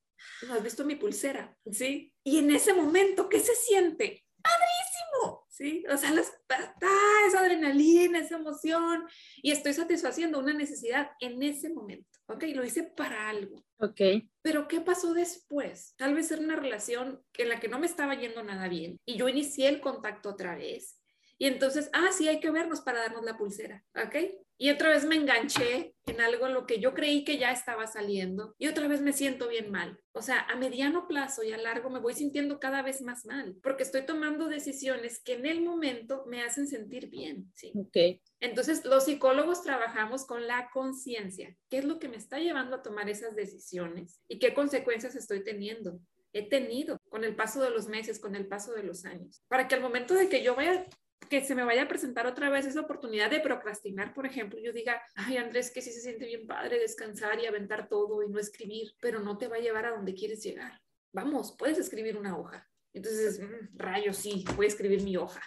¿no 0.46 0.54
has 0.54 0.62
visto 0.62 0.84
mi 0.84 0.96
pulsera? 0.96 1.56
¿Sí? 1.70 2.12
Y 2.24 2.38
en 2.38 2.50
ese 2.50 2.72
momento, 2.72 3.28
¿qué 3.28 3.40
se 3.40 3.54
siente? 3.54 4.24
¡Padrísimo! 4.42 5.46
¿Sí? 5.48 5.84
O 5.92 5.96
sea, 5.96 6.12
las, 6.12 6.32
ah, 6.50 7.24
esa 7.26 7.40
adrenalina, 7.40 8.20
esa 8.20 8.36
emoción, 8.36 9.04
y 9.42 9.50
estoy 9.50 9.72
satisfaciendo 9.72 10.38
una 10.38 10.54
necesidad 10.54 11.10
en 11.18 11.42
ese 11.42 11.70
momento, 11.70 12.08
¿ok? 12.26 12.44
Lo 12.54 12.64
hice 12.64 12.84
para 12.84 13.28
algo. 13.28 13.64
Ok. 13.78 14.00
Pero 14.40 14.68
¿qué 14.68 14.80
pasó 14.80 15.14
después? 15.14 15.94
Tal 15.96 16.14
vez 16.14 16.30
era 16.30 16.42
una 16.42 16.56
relación 16.56 17.20
en 17.34 17.48
la 17.48 17.58
que 17.58 17.68
no 17.68 17.80
me 17.80 17.86
estaba 17.86 18.14
yendo 18.14 18.42
nada 18.44 18.68
bien 18.68 19.00
y 19.04 19.16
yo 19.16 19.28
inicié 19.28 19.68
el 19.68 19.80
contacto 19.80 20.30
otra 20.30 20.54
vez. 20.54 21.00
Y 21.38 21.46
entonces, 21.46 21.88
ah, 21.92 22.10
sí, 22.12 22.28
hay 22.28 22.40
que 22.40 22.50
vernos 22.50 22.80
para 22.80 23.00
darnos 23.00 23.24
la 23.24 23.36
pulsera, 23.36 23.84
¿ok? 23.94 24.16
Y 24.60 24.70
otra 24.70 24.90
vez 24.90 25.04
me 25.04 25.14
enganché 25.14 25.94
en 26.06 26.20
algo 26.20 26.48
en 26.48 26.54
lo 26.54 26.66
que 26.66 26.80
yo 26.80 26.92
creí 26.92 27.24
que 27.24 27.38
ya 27.38 27.52
estaba 27.52 27.86
saliendo 27.86 28.56
y 28.58 28.66
otra 28.66 28.88
vez 28.88 29.00
me 29.00 29.12
siento 29.12 29.48
bien 29.48 29.70
mal. 29.70 30.00
O 30.12 30.20
sea, 30.20 30.40
a 30.40 30.56
mediano 30.56 31.06
plazo 31.06 31.44
y 31.44 31.52
a 31.52 31.58
largo 31.58 31.90
me 31.90 32.00
voy 32.00 32.14
sintiendo 32.14 32.58
cada 32.58 32.82
vez 32.82 33.00
más 33.00 33.24
mal 33.24 33.56
porque 33.62 33.84
estoy 33.84 34.04
tomando 34.04 34.48
decisiones 34.48 35.22
que 35.22 35.34
en 35.34 35.46
el 35.46 35.62
momento 35.62 36.24
me 36.26 36.42
hacen 36.42 36.66
sentir 36.66 37.08
bien, 37.08 37.52
¿sí? 37.54 37.72
Ok. 37.76 38.20
Entonces, 38.40 38.84
los 38.84 39.04
psicólogos 39.04 39.62
trabajamos 39.62 40.26
con 40.26 40.48
la 40.48 40.70
conciencia. 40.72 41.56
¿Qué 41.70 41.78
es 41.78 41.84
lo 41.84 42.00
que 42.00 42.08
me 42.08 42.16
está 42.16 42.38
llevando 42.38 42.76
a 42.76 42.82
tomar 42.82 43.08
esas 43.08 43.36
decisiones? 43.36 44.20
¿Y 44.26 44.40
qué 44.40 44.54
consecuencias 44.54 45.14
estoy 45.14 45.44
teniendo? 45.44 46.00
He 46.32 46.48
tenido 46.48 46.98
con 47.08 47.24
el 47.24 47.36
paso 47.36 47.62
de 47.62 47.70
los 47.70 47.86
meses, 47.86 48.18
con 48.18 48.34
el 48.34 48.46
paso 48.46 48.72
de 48.72 48.82
los 48.82 49.04
años. 49.04 49.42
Para 49.48 49.68
que 49.68 49.76
al 49.76 49.80
momento 49.80 50.14
de 50.14 50.28
que 50.28 50.42
yo 50.42 50.54
vaya, 50.54 50.86
que 51.28 51.44
se 51.44 51.54
me 51.54 51.64
vaya 51.64 51.82
a 51.82 51.88
presentar 51.88 52.26
otra 52.26 52.48
vez 52.50 52.66
esa 52.66 52.80
oportunidad 52.80 53.30
de 53.30 53.40
procrastinar, 53.40 54.14
por 54.14 54.24
ejemplo, 54.26 54.58
yo 54.60 54.72
diga, 54.72 55.02
ay 55.14 55.36
Andrés, 55.36 55.70
que 55.70 55.82
sí 55.82 55.90
se 55.92 56.00
siente 56.00 56.26
bien 56.26 56.46
padre 56.46 56.78
descansar 56.78 57.38
y 57.40 57.46
aventar 57.46 57.88
todo 57.88 58.22
y 58.22 58.28
no 58.30 58.38
escribir, 58.38 58.92
pero 59.00 59.20
no 59.20 59.36
te 59.36 59.48
va 59.48 59.56
a 59.56 59.60
llevar 59.60 59.84
a 59.86 59.90
donde 59.90 60.14
quieres 60.14 60.42
llegar. 60.42 60.80
Vamos, 61.12 61.54
puedes 61.58 61.78
escribir 61.78 62.16
una 62.16 62.36
hoja. 62.38 62.66
Entonces, 62.94 63.40
mm, 63.40 63.76
rayos, 63.76 64.16
sí, 64.16 64.44
voy 64.56 64.66
a 64.66 64.68
escribir 64.68 65.02
mi 65.02 65.16
hoja. 65.16 65.40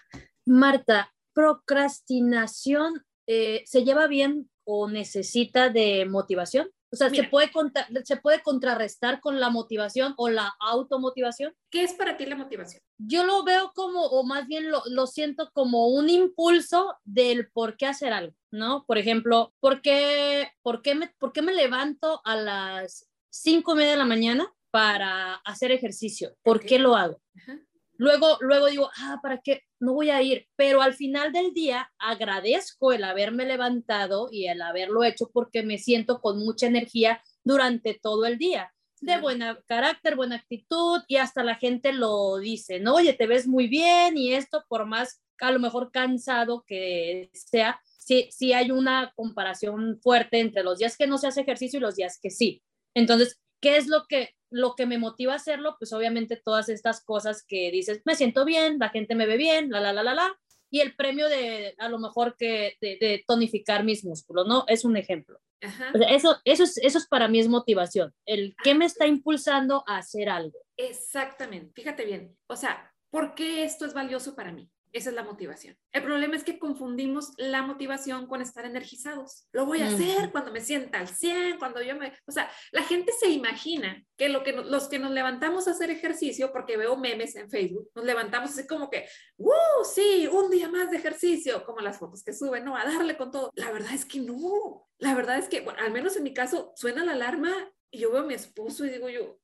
Marta, 0.46 1.12
procrastinación 1.34 3.04
eh, 3.28 3.64
se 3.66 3.84
lleva 3.84 4.08
bien 4.08 4.50
o 4.64 4.90
necesita 4.90 5.70
de 5.70 6.06
motivación? 6.06 6.70
O 6.94 6.98
sea, 6.98 7.10
¿se 7.10 7.24
puede, 7.24 7.52
contra- 7.52 7.88
¿se 8.04 8.18
puede 8.18 8.42
contrarrestar 8.42 9.22
con 9.22 9.40
la 9.40 9.50
motivación 9.50 10.14
o 10.18 10.28
la 10.28 10.54
automotivación? 10.60 11.54
¿Qué 11.70 11.84
es 11.84 11.94
para 11.94 12.18
ti 12.18 12.26
la 12.26 12.36
motivación? 12.36 12.82
Yo 13.08 13.24
lo 13.26 13.44
veo 13.44 13.72
como, 13.74 14.06
o 14.06 14.24
más 14.24 14.48
bien 14.48 14.70
lo, 14.70 14.84
lo 14.88 15.08
siento 15.08 15.50
como 15.54 15.88
un 15.88 16.10
impulso 16.10 16.96
del 17.04 17.50
por 17.52 17.78
qué 17.78 17.88
hacer 17.88 18.14
algo, 18.14 18.36
¿no? 18.52 18.86
Por 18.86 18.98
ejemplo, 18.98 19.54
¿por 19.60 19.82
qué, 19.82 20.52
por 20.62 20.82
qué, 20.82 20.96
me, 20.96 21.08
por 21.18 21.34
qué 21.34 21.42
me 21.42 21.54
levanto 21.54 22.22
a 22.24 22.36
las 22.36 23.10
cinco 23.30 23.74
y 23.74 23.78
media 23.78 23.92
de 23.92 23.98
la 23.98 24.06
mañana 24.06 24.54
para 24.70 25.36
hacer 25.36 25.72
ejercicio? 25.72 26.36
¿por 26.44 26.60
qué 26.60 26.80
lo 26.80 26.96
hago? 26.96 27.20
Ajá. 27.36 27.60
luego, 27.98 28.38
luego 28.42 28.68
digo, 28.68 28.90
ah, 28.98 29.20
¿para 29.22 29.42
qué? 29.42 29.64
No 29.80 29.94
voy 29.94 30.10
a 30.10 30.22
ir, 30.22 30.48
pero 30.56 30.82
al 30.82 30.94
final 30.94 31.32
del 31.32 31.54
día 31.54 31.92
agradezco 31.98 32.94
el 32.94 33.04
haberme 33.04 33.46
levantado 33.46 34.30
y 34.32 34.48
el 34.48 34.62
haberlo 34.62 35.04
hecho 35.04 35.30
porque 35.34 35.64
me 35.64 35.78
siento 35.78 36.22
con 36.22 36.38
mucha 36.40 36.68
energía 36.68 37.24
durante 37.44 38.00
todo 38.00 38.26
el 38.26 38.38
día 38.38 38.72
de 39.02 39.20
buena 39.20 39.60
carácter, 39.68 40.16
buena 40.16 40.38
actitud 40.38 41.02
y 41.08 41.18
hasta 41.18 41.44
la 41.44 41.56
gente 41.56 41.92
lo 41.92 42.38
dice, 42.38 42.80
¿no? 42.80 42.96
Oye, 42.96 43.14
te 43.14 43.28
ves 43.28 43.48
muy 43.48 43.68
bien 43.68 44.18
y 44.18 44.34
esto 44.34 44.64
por 44.70 44.86
más 44.86 45.22
a 45.40 45.52
lo 45.52 45.60
mejor 45.60 45.92
cansado 45.92 46.64
que 46.68 47.30
sea, 47.34 47.82
sí, 47.98 48.30
sí 48.32 48.54
hay 48.54 48.72
una 48.72 49.12
comparación 49.16 50.00
fuerte 50.02 50.40
entre 50.40 50.64
los 50.64 50.78
días 50.78 50.96
que 50.98 51.08
no 51.08 51.18
se 51.18 51.28
hace 51.28 51.42
ejercicio 51.42 51.78
y 51.78 51.82
los 51.82 51.96
días 51.96 52.20
que 52.22 52.30
sí. 52.30 52.62
Entonces, 52.94 53.40
¿qué 53.60 53.78
es 53.78 53.88
lo 53.88 54.06
que, 54.08 54.36
lo 54.52 54.76
que 54.76 54.86
me 54.86 55.00
motiva 55.00 55.34
a 55.34 55.38
hacerlo? 55.38 55.76
Pues 55.80 55.94
obviamente 55.94 56.36
todas 56.36 56.70
estas 56.70 57.04
cosas 57.04 57.44
que 57.48 57.72
dices, 57.72 58.02
me 58.06 58.16
siento 58.16 58.46
bien, 58.46 58.78
la 58.80 58.90
gente 58.90 59.16
me 59.16 59.26
ve 59.26 59.38
bien, 59.38 59.72
la, 59.72 59.82
la, 59.82 59.94
la, 59.94 60.04
la, 60.04 60.14
la, 60.14 60.40
y 60.70 60.80
el 60.80 60.96
premio 60.96 61.28
de 61.28 61.76
a 61.78 61.90
lo 61.90 62.00
mejor 62.00 62.36
que 62.38 62.78
de, 62.80 63.24
tonificar 63.28 63.84
mis 63.84 64.06
músculos, 64.06 64.48
¿no? 64.48 64.64
Es 64.68 64.86
un 64.86 64.96
ejemplo. 64.96 65.40
Eso, 65.62 66.38
eso, 66.44 66.64
es, 66.64 66.78
eso 66.78 66.98
es 66.98 67.08
para 67.08 67.28
mí 67.28 67.40
es 67.40 67.48
motivación, 67.48 68.14
el 68.26 68.56
que 68.64 68.76
me 68.76 68.86
está 68.86 69.06
impulsando 69.08 69.84
a 69.88 69.98
hacer 69.98 70.30
algo. 70.30 70.60
Exactamente, 70.78 71.72
fíjate 71.74 72.06
bien, 72.06 72.38
o 72.48 72.56
sea, 72.56 72.92
¿por 73.10 73.36
qué 73.36 73.64
esto 73.64 73.86
es 73.86 73.94
valioso 73.94 74.36
para 74.36 74.52
mí? 74.52 74.70
Esa 74.92 75.10
es 75.10 75.16
la 75.16 75.24
motivación. 75.24 75.78
El 75.92 76.04
problema 76.04 76.36
es 76.36 76.44
que 76.44 76.60
confundimos 76.60 77.32
la 77.38 77.62
motivación 77.62 78.28
con 78.28 78.42
estar 78.42 78.66
energizados. 78.66 79.48
Lo 79.54 79.66
voy 79.66 79.82
a 79.82 79.88
hacer 79.88 80.32
cuando 80.32 80.52
me 80.52 80.60
sienta 80.60 81.00
al 81.00 81.08
100, 81.08 81.60
cuando 81.60 81.82
yo 81.82 81.96
me... 81.96 82.14
O 82.28 82.32
sea, 82.32 82.52
la 82.72 82.84
gente 82.84 83.14
se 83.14 83.30
imagina 83.30 84.04
que, 84.18 84.30
lo 84.30 84.44
que 84.44 84.52
los 84.54 84.90
que 84.90 85.00
nos 85.00 85.12
levantamos 85.12 85.68
a 85.68 85.72
hacer 85.72 85.90
ejercicio, 85.92 86.52
porque 86.52 86.78
veo 86.78 86.98
memes 86.98 87.36
en 87.36 87.50
Facebook, 87.50 87.90
nos 87.96 88.04
levantamos 88.04 88.52
así 88.52 88.68
como 88.68 88.90
que, 88.90 89.08
¡uh! 89.38 89.52
Sí, 89.94 90.28
un 90.32 90.52
día 90.52 90.68
más 90.68 90.92
de 90.92 90.98
ejercicio, 90.98 91.66
como 91.66 91.80
las 91.80 91.98
fotos 91.98 92.24
que 92.24 92.34
suben, 92.34 92.66
¿no? 92.66 92.76
A 92.76 92.84
darle 92.84 93.16
con 93.16 93.32
todo. 93.32 93.52
La 93.56 93.72
verdad 93.72 93.94
es 93.94 94.06
que 94.06 94.20
no. 94.20 94.88
La 94.98 95.16
verdad 95.16 95.38
es 95.38 95.48
que, 95.48 95.62
bueno, 95.62 95.80
al 95.82 95.92
menos 95.92 96.16
en 96.18 96.24
mi 96.24 96.34
caso, 96.34 96.74
suena 96.76 97.06
la 97.06 97.14
alarma 97.14 97.52
y 97.90 98.00
yo 98.00 98.12
veo 98.12 98.22
a 98.22 98.26
mi 98.26 98.34
esposo 98.34 98.86
y 98.86 98.90
digo 98.90 99.10
yo, 99.10 99.40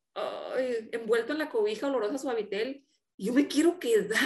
envuelto 0.92 1.34
en 1.34 1.40
la 1.40 1.50
cobija 1.50 1.88
olorosa 1.88 2.18
suavitel, 2.18 2.84
yo 3.18 3.34
me 3.34 3.48
quiero 3.48 3.80
quedar, 3.80 4.20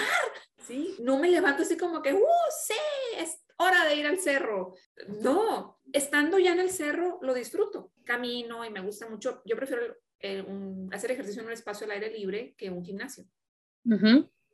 ¿sí? 0.65 0.95
No 0.99 1.17
me 1.17 1.29
levanto 1.29 1.63
así 1.63 1.77
como 1.77 2.01
que, 2.01 2.13
¡uh, 2.13 2.27
sí! 2.65 2.73
Es 3.17 3.43
hora 3.57 3.85
de 3.85 3.95
ir 3.95 4.05
al 4.05 4.19
cerro. 4.19 4.75
No, 5.21 5.79
estando 5.93 6.39
ya 6.39 6.53
en 6.53 6.59
el 6.59 6.69
cerro, 6.69 7.19
lo 7.21 7.33
disfruto. 7.33 7.91
Camino 8.03 8.65
y 8.65 8.69
me 8.69 8.81
gusta 8.81 9.09
mucho. 9.09 9.41
Yo 9.45 9.55
prefiero 9.55 9.95
eh, 10.19 10.45
hacer 10.91 11.11
ejercicio 11.11 11.41
en 11.41 11.47
un 11.47 11.53
espacio 11.53 11.85
al 11.85 11.91
aire 11.91 12.11
libre 12.11 12.55
que 12.57 12.69
un 12.69 12.83
gimnasio. 12.83 13.25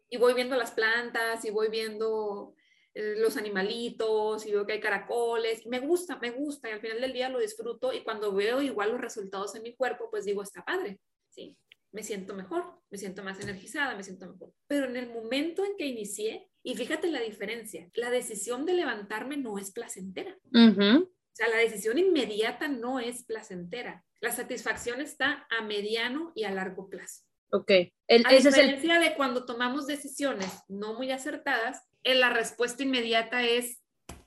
Y 0.10 0.18
voy 0.18 0.34
viendo 0.34 0.56
las 0.56 0.72
plantas 0.72 1.44
y 1.44 1.52
voy 1.52 1.70
viendo 1.70 2.56
eh, 2.94 3.16
los 3.18 3.36
animalitos 3.36 4.46
y 4.46 4.52
veo 4.52 4.66
que 4.66 4.74
hay 4.74 4.80
caracoles. 4.80 5.66
Me 5.68 5.80
gusta, 5.80 6.18
me 6.18 6.32
gusta 6.32 6.70
y 6.70 6.74
al 6.74 6.82
final 6.82 7.02
del 7.02 7.14
día 7.14 7.30
lo 7.30 7.40
disfruto 7.40 7.94
y 7.94 8.04
cuando 8.04 8.34
veo 8.34 8.62
igual 8.62 8.92
los 8.92 9.02
resultados 9.02 9.56
en 9.56 9.64
mi 9.64 9.76
cuerpo, 9.76 10.10
pues 10.10 10.26
digo, 10.26 10.42
está 10.42 10.64
padre. 10.64 11.00
Sí 11.30 11.58
me 11.92 12.04
siento 12.04 12.34
mejor, 12.34 12.64
me 12.90 12.98
siento 12.98 13.24
más 13.24 13.40
energizada, 13.40 13.96
me 13.96 14.04
siento 14.04 14.28
mejor. 14.28 14.54
Pero 14.68 14.86
en 14.86 14.98
el 14.98 15.10
momento 15.10 15.66
en 15.66 15.76
que 15.78 15.86
inicié, 15.86 16.50
y 16.64 16.76
fíjate 16.76 17.10
la 17.10 17.22
diferencia, 17.22 17.90
la 17.94 18.10
decisión 18.10 18.66
de 18.66 18.74
levantarme 18.74 19.38
no 19.38 19.58
es 19.58 19.72
placentera. 19.72 20.38
O 20.54 21.08
sea, 21.34 21.50
la 21.50 21.58
decisión 21.58 21.98
inmediata 21.98 22.68
no 22.68 23.00
es 23.00 23.24
placentera. 23.24 24.04
La 24.22 24.32
satisfacción 24.32 25.02
está 25.02 25.48
a 25.50 25.62
mediano 25.62 26.32
y 26.36 26.44
a 26.44 26.52
largo 26.52 26.90
plazo. 26.90 27.24
Ok. 27.52 27.72
a 27.72 28.34
diferencia 28.34 29.00
de 29.00 29.16
cuando 29.16 29.46
tomamos 29.46 29.88
decisiones 29.88 30.52
no 30.68 30.96
muy 30.96 31.12
acertadas, 31.12 31.82
en 32.04 32.20
la 32.20 32.32
respuesta 32.32 32.84
inmediata 32.84 33.44
es 33.44 33.82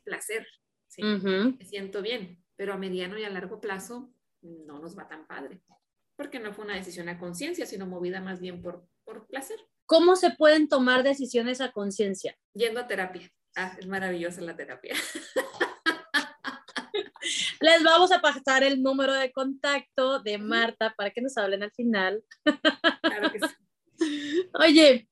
placer. 0.05 0.46
Sí, 0.88 1.03
me 1.03 1.64
siento 1.64 2.03
bien, 2.03 2.42
pero 2.57 2.73
a 2.73 2.79
mediano 2.79 3.18
y 3.18 3.25
a 3.25 3.31
largo 3.31 3.61
plazo 3.61 4.12
no 4.42 4.79
nos 4.81 4.99
va 4.99 5.09
tan 5.09 5.27
padre 5.27 5.61
porque 6.20 6.38
no 6.38 6.52
fue 6.52 6.66
una 6.66 6.74
decisión 6.74 7.09
a 7.09 7.18
conciencia, 7.18 7.64
sino 7.64 7.87
movida 7.87 8.20
más 8.20 8.40
bien 8.40 8.61
por, 8.61 8.87
por 9.04 9.26
placer. 9.26 9.59
¿Cómo 9.87 10.16
se 10.16 10.30
pueden 10.30 10.68
tomar 10.68 11.02
decisiones 11.02 11.62
a 11.62 11.72
conciencia? 11.72 12.37
Yendo 12.52 12.78
a 12.78 12.87
terapia. 12.87 13.33
Ah, 13.56 13.74
es 13.78 13.87
maravillosa 13.87 14.42
la 14.42 14.54
terapia. 14.54 14.94
Les 17.61 17.83
vamos 17.83 18.12
a 18.12 18.20
pasar 18.20 18.62
el 18.64 18.83
número 18.83 19.14
de 19.14 19.33
contacto 19.33 20.20
de 20.20 20.37
Marta 20.37 20.92
para 20.94 21.09
que 21.09 21.22
nos 21.22 21.38
hablen 21.38 21.62
al 21.62 21.72
final. 21.72 22.22
Claro 23.00 23.33
que 23.33 23.40
sí. 23.40 23.46
Oye, 24.61 25.09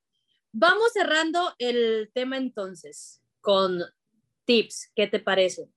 vamos 0.52 0.92
cerrando 0.92 1.54
el 1.56 2.10
tema 2.12 2.36
entonces 2.36 3.22
con 3.40 3.80
tips. 4.44 4.92
¿Qué 4.94 5.06
te 5.06 5.20
parece? 5.20 5.70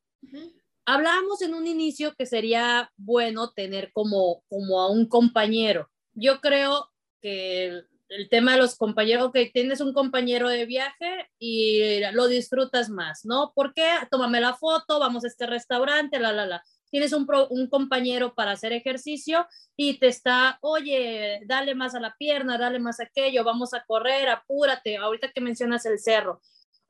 Hablábamos 0.85 1.41
en 1.41 1.53
un 1.53 1.67
inicio 1.67 2.15
que 2.15 2.25
sería 2.25 2.91
bueno 2.97 3.51
tener 3.51 3.91
como, 3.93 4.43
como 4.49 4.81
a 4.81 4.89
un 4.89 5.07
compañero. 5.07 5.89
Yo 6.13 6.41
creo 6.41 6.89
que 7.21 7.83
el, 8.09 8.29
tema 8.29 8.53
de 8.53 8.57
los 8.57 8.75
compañeros, 8.75 9.25
ok, 9.25 9.37
tienes 9.53 9.79
un 9.79 9.93
compañero 9.93 10.49
de 10.49 10.65
viaje 10.65 11.29
y 11.39 12.01
lo 12.13 12.27
disfrutas 12.27 12.89
más, 12.89 13.25
¿no? 13.25 13.53
¿Por 13.55 13.73
qué? 13.73 13.87
Tómame 14.09 14.41
la 14.41 14.55
foto, 14.55 14.99
vamos 14.99 15.23
a 15.23 15.27
este 15.27 15.45
restaurante, 15.45 16.19
la, 16.19 16.33
la, 16.33 16.45
la. 16.45 16.63
Tienes 16.89 17.13
un, 17.13 17.25
un 17.49 17.67
compañero 17.67 18.33
para 18.35 18.51
hacer 18.51 18.73
ejercicio 18.73 19.47
y 19.77 19.97
te 19.97 20.07
está, 20.07 20.57
oye, 20.61 21.41
dale 21.45 21.73
más 21.73 21.95
a 21.95 22.01
la 22.01 22.15
pierna, 22.17 22.57
dale 22.57 22.79
más 22.79 22.99
a 22.99 23.03
aquello, 23.03 23.45
vamos 23.45 23.73
a 23.73 23.85
correr, 23.85 24.27
apúrate. 24.27 24.97
Ahorita 24.97 25.31
que 25.31 25.39
mencionas 25.39 25.85
el 25.85 25.99
cerro, 25.99 26.41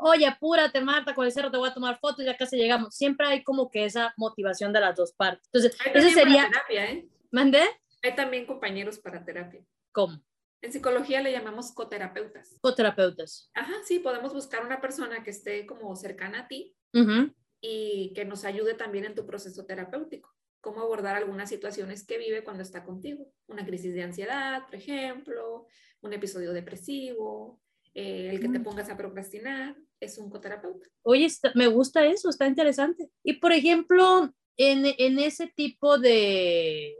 oye, 0.02 0.26
apúrate, 0.26 0.82
Marta, 0.82 1.14
con 1.14 1.26
el 1.26 1.32
cerro 1.32 1.52
te 1.52 1.58
voy 1.58 1.70
a 1.70 1.74
tomar 1.74 2.00
fotos, 2.00 2.26
ya 2.26 2.36
casi 2.36 2.58
llegamos. 2.58 2.96
Siempre 2.96 3.28
hay 3.28 3.44
como 3.44 3.70
que 3.70 3.86
esa 3.86 4.14
motivación 4.18 4.74
de 4.74 4.80
las 4.80 4.96
dos 4.96 5.14
partes. 5.14 5.48
Entonces, 5.54 5.78
eso 5.94 6.10
sería... 6.10 6.48
terapia, 6.48 6.92
¿eh? 6.92 7.08
¿Mandé? 7.32 7.64
Hay 8.04 8.16
también 8.16 8.46
compañeros 8.46 9.00
para 9.00 9.24
terapia. 9.24 9.64
¿Cómo? 9.92 10.22
En 10.62 10.72
psicología 10.72 11.22
le 11.22 11.32
llamamos 11.32 11.72
coterapeutas. 11.72 12.58
Coterapeutas. 12.62 13.50
Ajá, 13.54 13.74
sí, 13.84 14.00
podemos 14.00 14.34
buscar 14.34 14.66
una 14.66 14.80
persona 14.80 15.24
que 15.24 15.32
esté 15.32 15.66
como 15.66 15.96
cercana 15.96 16.42
a 16.42 16.48
ti 16.48 16.76
y 17.62 18.14
que 18.14 18.26
nos 18.26 18.46
ayude 18.46 18.74
también 18.74 19.06
en 19.06 19.16
tu 19.16 19.26
proceso 19.26 19.66
terapéutico. 19.66 20.30
Cómo 20.62 20.82
abordar 20.82 21.16
algunas 21.16 21.50
situaciones 21.50 22.06
que 22.06 22.20
vive 22.20 22.44
cuando 22.44 22.62
está 22.62 22.84
contigo. 22.84 23.32
Una 23.48 23.66
crisis 23.66 23.94
de 23.96 24.04
ansiedad, 24.04 24.66
por 24.66 24.76
ejemplo, 24.76 25.66
un 26.02 26.14
episodio 26.14 26.54
depresivo, 26.54 27.60
eh, 27.96 28.30
el 28.32 28.40
que 28.40 28.50
te 28.50 28.60
mm. 28.60 28.64
pongas 28.64 28.90
a 28.90 28.98
procrastinar, 28.98 29.76
es 30.02 30.18
un 30.18 30.30
coterapeuta. 30.30 30.90
Oye, 31.04 31.28
me 31.56 31.68
gusta 31.68 32.06
eso, 32.06 32.30
está 32.30 32.48
interesante. 32.48 33.10
Y 33.24 33.34
por 33.34 33.54
ejemplo, 33.54 34.34
en, 34.58 34.86
en 34.98 35.20
ese 35.20 35.48
tipo 35.48 35.98
de... 35.98 36.96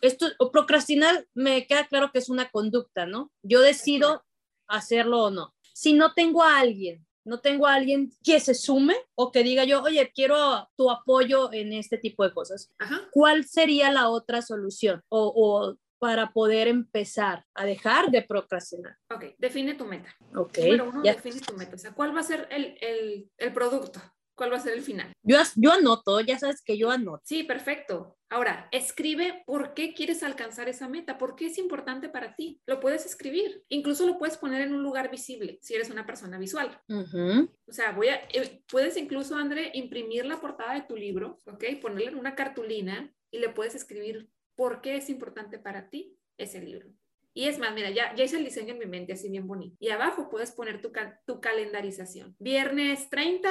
Esto, 0.00 0.26
procrastinar 0.52 1.26
me 1.34 1.66
queda 1.66 1.86
claro 1.86 2.10
que 2.12 2.18
es 2.18 2.28
una 2.28 2.50
conducta, 2.50 3.06
¿no? 3.06 3.32
Yo 3.42 3.60
decido 3.60 4.24
hacerlo 4.68 5.24
o 5.24 5.30
no. 5.30 5.54
Si 5.74 5.94
no 5.94 6.12
tengo 6.14 6.42
a 6.42 6.58
alguien, 6.58 7.06
no 7.24 7.40
tengo 7.40 7.66
a 7.66 7.74
alguien 7.74 8.12
que 8.22 8.38
se 8.38 8.54
sume 8.54 8.94
o 9.14 9.32
que 9.32 9.42
diga 9.42 9.64
yo, 9.64 9.82
oye, 9.82 10.12
quiero 10.14 10.68
tu 10.76 10.90
apoyo 10.90 11.52
en 11.52 11.72
este 11.72 11.98
tipo 11.98 12.24
de 12.24 12.32
cosas. 12.32 12.70
¿Cuál 13.10 13.44
sería 13.44 13.90
la 13.90 14.08
otra 14.10 14.42
solución? 14.42 15.02
O, 15.08 15.32
o 15.34 15.76
para 15.98 16.32
poder 16.32 16.68
empezar 16.68 17.44
a 17.54 17.64
dejar 17.64 18.10
de 18.10 18.22
procrastinar? 18.22 18.96
Ok, 19.10 19.34
define 19.38 19.74
tu 19.74 19.84
meta. 19.84 20.14
Ok. 20.34 20.58
Número 20.58 20.88
uno, 20.90 21.02
define 21.02 21.40
tu 21.40 21.54
meta. 21.54 21.74
O 21.74 21.78
sea, 21.78 21.92
¿cuál 21.92 22.14
va 22.14 22.20
a 22.20 22.24
ser 22.24 22.48
el, 22.50 22.76
el, 22.80 23.30
el 23.38 23.52
producto? 23.52 24.00
¿Cuál 24.36 24.52
va 24.52 24.58
a 24.58 24.60
ser 24.60 24.74
el 24.74 24.82
final? 24.82 25.10
Yo, 25.22 25.38
yo 25.56 25.72
anoto, 25.72 26.20
ya 26.20 26.38
sabes 26.38 26.62
que 26.62 26.76
yo 26.76 26.90
anoto. 26.90 27.22
Sí, 27.24 27.42
perfecto. 27.42 28.18
Ahora, 28.28 28.68
escribe 28.70 29.42
por 29.46 29.72
qué 29.72 29.94
quieres 29.94 30.22
alcanzar 30.22 30.68
esa 30.68 30.88
meta, 30.88 31.16
por 31.16 31.36
qué 31.36 31.46
es 31.46 31.56
importante 31.56 32.10
para 32.10 32.34
ti. 32.34 32.60
Lo 32.66 32.78
puedes 32.78 33.06
escribir, 33.06 33.64
incluso 33.70 34.04
lo 34.06 34.18
puedes 34.18 34.36
poner 34.36 34.60
en 34.60 34.74
un 34.74 34.82
lugar 34.82 35.10
visible 35.10 35.58
si 35.62 35.74
eres 35.74 35.88
una 35.88 36.04
persona 36.04 36.38
visual. 36.38 36.78
O 36.88 37.72
sea, 37.72 37.92
voy 37.92 38.08
a, 38.08 38.16
eh, 38.30 38.62
puedes 38.68 38.98
incluso, 38.98 39.36
André, 39.36 39.70
imprimir 39.72 40.26
la 40.26 40.38
portada 40.38 40.74
de 40.74 40.82
tu 40.82 40.96
libro, 40.96 41.38
¿ok? 41.46 41.64
Ponerle 41.80 42.10
en 42.10 42.18
una 42.18 42.34
cartulina 42.34 43.10
y 43.30 43.38
le 43.38 43.48
puedes 43.48 43.74
escribir 43.74 44.28
por 44.56 44.80
qué 44.80 44.96
es 44.96 45.08
importante 45.08 45.58
para 45.58 45.88
ti 45.88 46.18
ese 46.38 46.60
libro. 46.60 46.88
Y 47.32 47.48
es 47.48 47.58
más, 47.58 47.74
mira, 47.74 47.90
ya, 47.90 48.14
ya 48.14 48.24
hice 48.24 48.38
el 48.38 48.44
diseño 48.44 48.72
en 48.72 48.78
mi 48.78 48.86
mente 48.86 49.12
así 49.12 49.28
bien 49.28 49.46
bonito. 49.46 49.76
Y 49.78 49.90
abajo 49.90 50.30
puedes 50.30 50.52
poner 50.52 50.80
tu, 50.80 50.90
tu 51.26 51.40
calendarización. 51.40 52.34
Viernes 52.38 53.10
30 53.10 53.50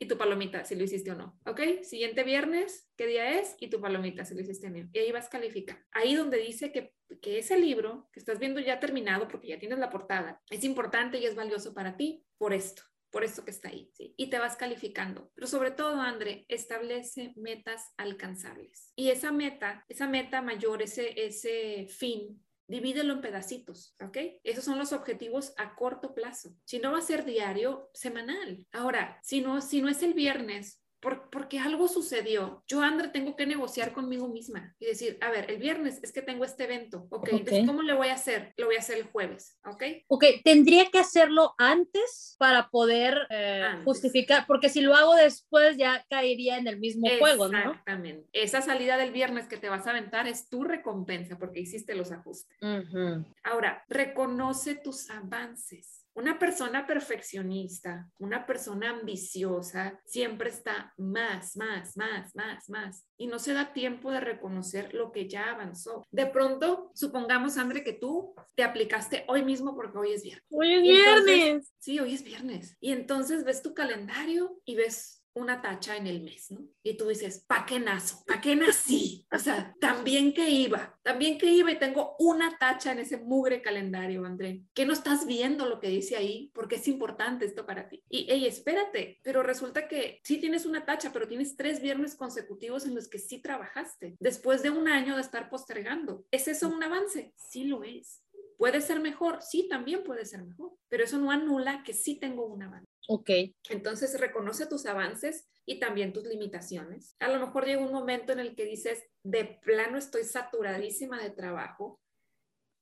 y 0.00 0.06
tu 0.06 0.18
palomita, 0.18 0.64
si 0.64 0.74
lo 0.74 0.82
hiciste 0.82 1.12
o 1.12 1.14
no. 1.14 1.38
¿Ok? 1.46 1.60
Siguiente 1.82 2.24
viernes, 2.24 2.90
¿qué 2.96 3.06
día 3.06 3.38
es? 3.38 3.54
Y 3.60 3.68
tu 3.70 3.80
palomita, 3.80 4.24
si 4.24 4.34
lo 4.34 4.40
hiciste 4.40 4.66
o 4.66 4.70
no. 4.70 4.88
Y 4.92 4.98
ahí 4.98 5.12
vas 5.12 5.26
a 5.26 5.30
calificar. 5.30 5.78
Ahí 5.92 6.16
donde 6.16 6.38
dice 6.38 6.72
que, 6.72 6.92
que 7.22 7.38
ese 7.38 7.56
libro 7.56 8.08
que 8.12 8.18
estás 8.18 8.40
viendo 8.40 8.60
ya 8.60 8.80
terminado, 8.80 9.28
porque 9.28 9.46
ya 9.46 9.60
tienes 9.60 9.78
la 9.78 9.90
portada, 9.90 10.42
es 10.50 10.64
importante 10.64 11.18
y 11.18 11.26
es 11.26 11.36
valioso 11.36 11.72
para 11.72 11.96
ti 11.96 12.24
por 12.36 12.52
esto 12.52 12.82
por 13.10 13.24
esto 13.24 13.44
que 13.44 13.50
está 13.50 13.68
ahí. 13.68 13.90
Y 13.98 14.30
te 14.30 14.38
vas 14.38 14.56
calificando. 14.56 15.30
Pero 15.34 15.46
sobre 15.46 15.70
todo, 15.70 16.00
André, 16.00 16.44
establece 16.48 17.32
metas 17.36 17.92
alcanzables. 17.96 18.92
Y 18.96 19.10
esa 19.10 19.32
meta, 19.32 19.84
esa 19.88 20.06
meta 20.06 20.42
mayor, 20.42 20.82
ese, 20.82 21.26
ese 21.26 21.86
fin, 21.88 22.42
divídelo 22.70 23.14
en 23.14 23.20
pedacitos, 23.20 23.96
¿ok? 24.00 24.16
Esos 24.44 24.64
son 24.64 24.78
los 24.78 24.92
objetivos 24.92 25.52
a 25.56 25.74
corto 25.74 26.14
plazo. 26.14 26.54
Si 26.64 26.78
no 26.78 26.92
va 26.92 26.98
a 26.98 27.02
ser 27.02 27.24
diario, 27.24 27.90
semanal. 27.92 28.64
Ahora, 28.72 29.18
si 29.22 29.40
no, 29.40 29.60
si 29.60 29.82
no 29.82 29.88
es 29.88 30.02
el 30.04 30.14
viernes, 30.14 30.79
porque 31.00 31.58
algo 31.58 31.88
sucedió. 31.88 32.62
Yo, 32.66 32.82
André, 32.82 33.08
tengo 33.08 33.34
que 33.36 33.46
negociar 33.46 33.92
conmigo 33.92 34.28
misma 34.28 34.74
y 34.78 34.86
decir, 34.86 35.18
a 35.20 35.30
ver, 35.30 35.50
el 35.50 35.58
viernes 35.58 35.98
es 36.02 36.12
que 36.12 36.22
tengo 36.22 36.44
este 36.44 36.64
evento, 36.64 37.06
¿ok? 37.10 37.22
okay. 37.22 37.38
Entonces, 37.38 37.66
¿cómo 37.66 37.82
le 37.82 37.94
voy 37.94 38.08
a 38.08 38.14
hacer? 38.14 38.52
Lo 38.56 38.66
voy 38.66 38.76
a 38.76 38.80
hacer 38.80 38.98
el 38.98 39.04
jueves, 39.04 39.58
¿ok? 39.64 39.82
Ok, 40.08 40.24
tendría 40.44 40.90
que 40.90 40.98
hacerlo 40.98 41.54
antes 41.58 42.36
para 42.38 42.68
poder 42.68 43.26
eh, 43.30 43.62
antes. 43.64 43.84
justificar, 43.84 44.46
porque 44.46 44.68
si 44.68 44.80
lo 44.80 44.94
hago 44.94 45.14
después 45.14 45.76
ya 45.76 46.04
caería 46.10 46.58
en 46.58 46.66
el 46.66 46.78
mismo 46.78 47.08
juego, 47.18 47.48
¿no? 47.48 47.58
Exactamente. 47.58 48.28
Esa 48.32 48.60
salida 48.60 48.98
del 48.98 49.12
viernes 49.12 49.46
que 49.46 49.56
te 49.56 49.68
vas 49.68 49.86
a 49.86 49.90
aventar 49.90 50.26
es 50.26 50.48
tu 50.48 50.64
recompensa 50.64 51.38
porque 51.38 51.60
hiciste 51.60 51.94
los 51.94 52.12
ajustes. 52.12 52.56
Uh 52.60 52.66
-huh. 52.66 53.24
Ahora, 53.42 53.84
reconoce 53.88 54.74
tus 54.74 55.08
avances. 55.10 55.99
Una 56.14 56.38
persona 56.38 56.86
perfeccionista, 56.86 58.08
una 58.18 58.46
persona 58.46 58.90
ambiciosa, 58.90 60.00
siempre 60.04 60.50
está 60.50 60.92
más, 60.96 61.56
más, 61.56 61.96
más, 61.96 62.34
más, 62.34 62.68
más. 62.68 63.06
Y 63.16 63.26
no 63.26 63.38
se 63.38 63.52
da 63.52 63.72
tiempo 63.72 64.10
de 64.10 64.20
reconocer 64.20 64.92
lo 64.94 65.12
que 65.12 65.28
ya 65.28 65.50
avanzó. 65.50 66.04
De 66.10 66.26
pronto, 66.26 66.90
supongamos, 66.94 67.58
André, 67.58 67.84
que 67.84 67.92
tú 67.92 68.34
te 68.54 68.64
aplicaste 68.64 69.24
hoy 69.28 69.44
mismo 69.44 69.74
porque 69.74 69.98
hoy 69.98 70.12
es 70.12 70.22
viernes. 70.22 70.46
Hoy 70.50 70.74
es 70.74 70.82
viernes. 70.82 71.28
Entonces, 71.28 71.74
sí, 71.78 71.98
hoy 72.00 72.14
es 72.14 72.24
viernes. 72.24 72.76
Y 72.80 72.92
entonces 72.92 73.44
ves 73.44 73.62
tu 73.62 73.74
calendario 73.74 74.60
y 74.64 74.74
ves 74.74 75.19
una 75.34 75.62
tacha 75.62 75.96
en 75.96 76.06
el 76.06 76.22
mes, 76.22 76.50
¿no? 76.50 76.60
Y 76.82 76.96
tú 76.96 77.08
dices, 77.08 77.44
¿pa' 77.46 77.64
qué 77.66 77.78
nazo? 77.78 78.22
¿Pa' 78.26 78.40
qué 78.40 78.56
nací? 78.56 79.26
O 79.32 79.38
sea, 79.38 79.74
también 79.80 80.32
que 80.32 80.50
iba, 80.50 80.98
también 81.02 81.38
que 81.38 81.46
iba 81.46 81.70
y 81.70 81.78
tengo 81.78 82.16
una 82.18 82.58
tacha 82.58 82.92
en 82.92 82.98
ese 83.00 83.18
mugre 83.18 83.62
calendario, 83.62 84.24
André. 84.24 84.62
¿Qué 84.74 84.84
no 84.84 84.92
estás 84.92 85.26
viendo 85.26 85.66
lo 85.66 85.80
que 85.80 85.88
dice 85.88 86.16
ahí? 86.16 86.50
Porque 86.54 86.76
es 86.76 86.88
importante 86.88 87.44
esto 87.44 87.64
para 87.64 87.88
ti. 87.88 88.02
Y, 88.08 88.26
hey, 88.28 88.46
espérate, 88.46 89.20
pero 89.22 89.42
resulta 89.42 89.86
que 89.86 90.20
sí 90.24 90.38
tienes 90.38 90.66
una 90.66 90.84
tacha, 90.84 91.12
pero 91.12 91.28
tienes 91.28 91.56
tres 91.56 91.80
viernes 91.80 92.14
consecutivos 92.14 92.86
en 92.86 92.94
los 92.94 93.08
que 93.08 93.18
sí 93.18 93.40
trabajaste, 93.40 94.16
después 94.18 94.62
de 94.62 94.70
un 94.70 94.88
año 94.88 95.16
de 95.16 95.22
estar 95.22 95.48
postergando. 95.48 96.24
¿Es 96.30 96.48
eso 96.48 96.68
un 96.68 96.82
avance? 96.82 97.32
Sí 97.36 97.64
lo 97.64 97.84
es. 97.84 98.22
¿Puede 98.60 98.82
ser 98.82 99.00
mejor? 99.00 99.40
Sí, 99.40 99.68
también 99.70 100.04
puede 100.04 100.26
ser 100.26 100.42
mejor, 100.42 100.76
pero 100.90 101.04
eso 101.04 101.16
no 101.16 101.30
anula 101.30 101.82
que 101.82 101.94
sí 101.94 102.20
tengo 102.20 102.44
un 102.44 102.62
avance. 102.62 102.86
Ok. 103.08 103.30
Entonces 103.70 104.20
reconoce 104.20 104.66
tus 104.66 104.84
avances 104.84 105.48
y 105.64 105.80
también 105.80 106.12
tus 106.12 106.26
limitaciones. 106.26 107.16
A 107.20 107.28
lo 107.28 107.40
mejor 107.40 107.64
llega 107.64 107.80
un 107.80 107.90
momento 107.90 108.34
en 108.34 108.38
el 108.38 108.54
que 108.54 108.66
dices, 108.66 109.02
de 109.24 109.58
plano 109.62 109.96
estoy 109.96 110.24
saturadísima 110.24 111.18
de 111.22 111.30
trabajo 111.30 112.02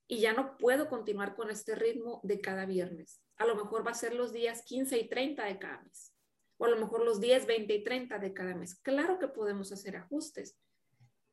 y 0.08 0.18
ya 0.18 0.32
no 0.32 0.56
puedo 0.56 0.88
continuar 0.88 1.36
con 1.36 1.48
este 1.48 1.76
ritmo 1.76 2.18
de 2.24 2.40
cada 2.40 2.66
viernes. 2.66 3.22
A 3.36 3.46
lo 3.46 3.54
mejor 3.54 3.86
va 3.86 3.92
a 3.92 3.94
ser 3.94 4.14
los 4.14 4.32
días 4.32 4.64
15 4.64 4.98
y 4.98 5.08
30 5.08 5.44
de 5.44 5.60
cada 5.60 5.80
mes. 5.82 6.12
O 6.56 6.64
a 6.64 6.70
lo 6.70 6.76
mejor 6.76 7.04
los 7.04 7.20
días 7.20 7.46
20 7.46 7.72
y 7.72 7.84
30 7.84 8.18
de 8.18 8.34
cada 8.34 8.56
mes. 8.56 8.80
Claro 8.80 9.20
que 9.20 9.28
podemos 9.28 9.70
hacer 9.70 9.94
ajustes, 9.94 10.58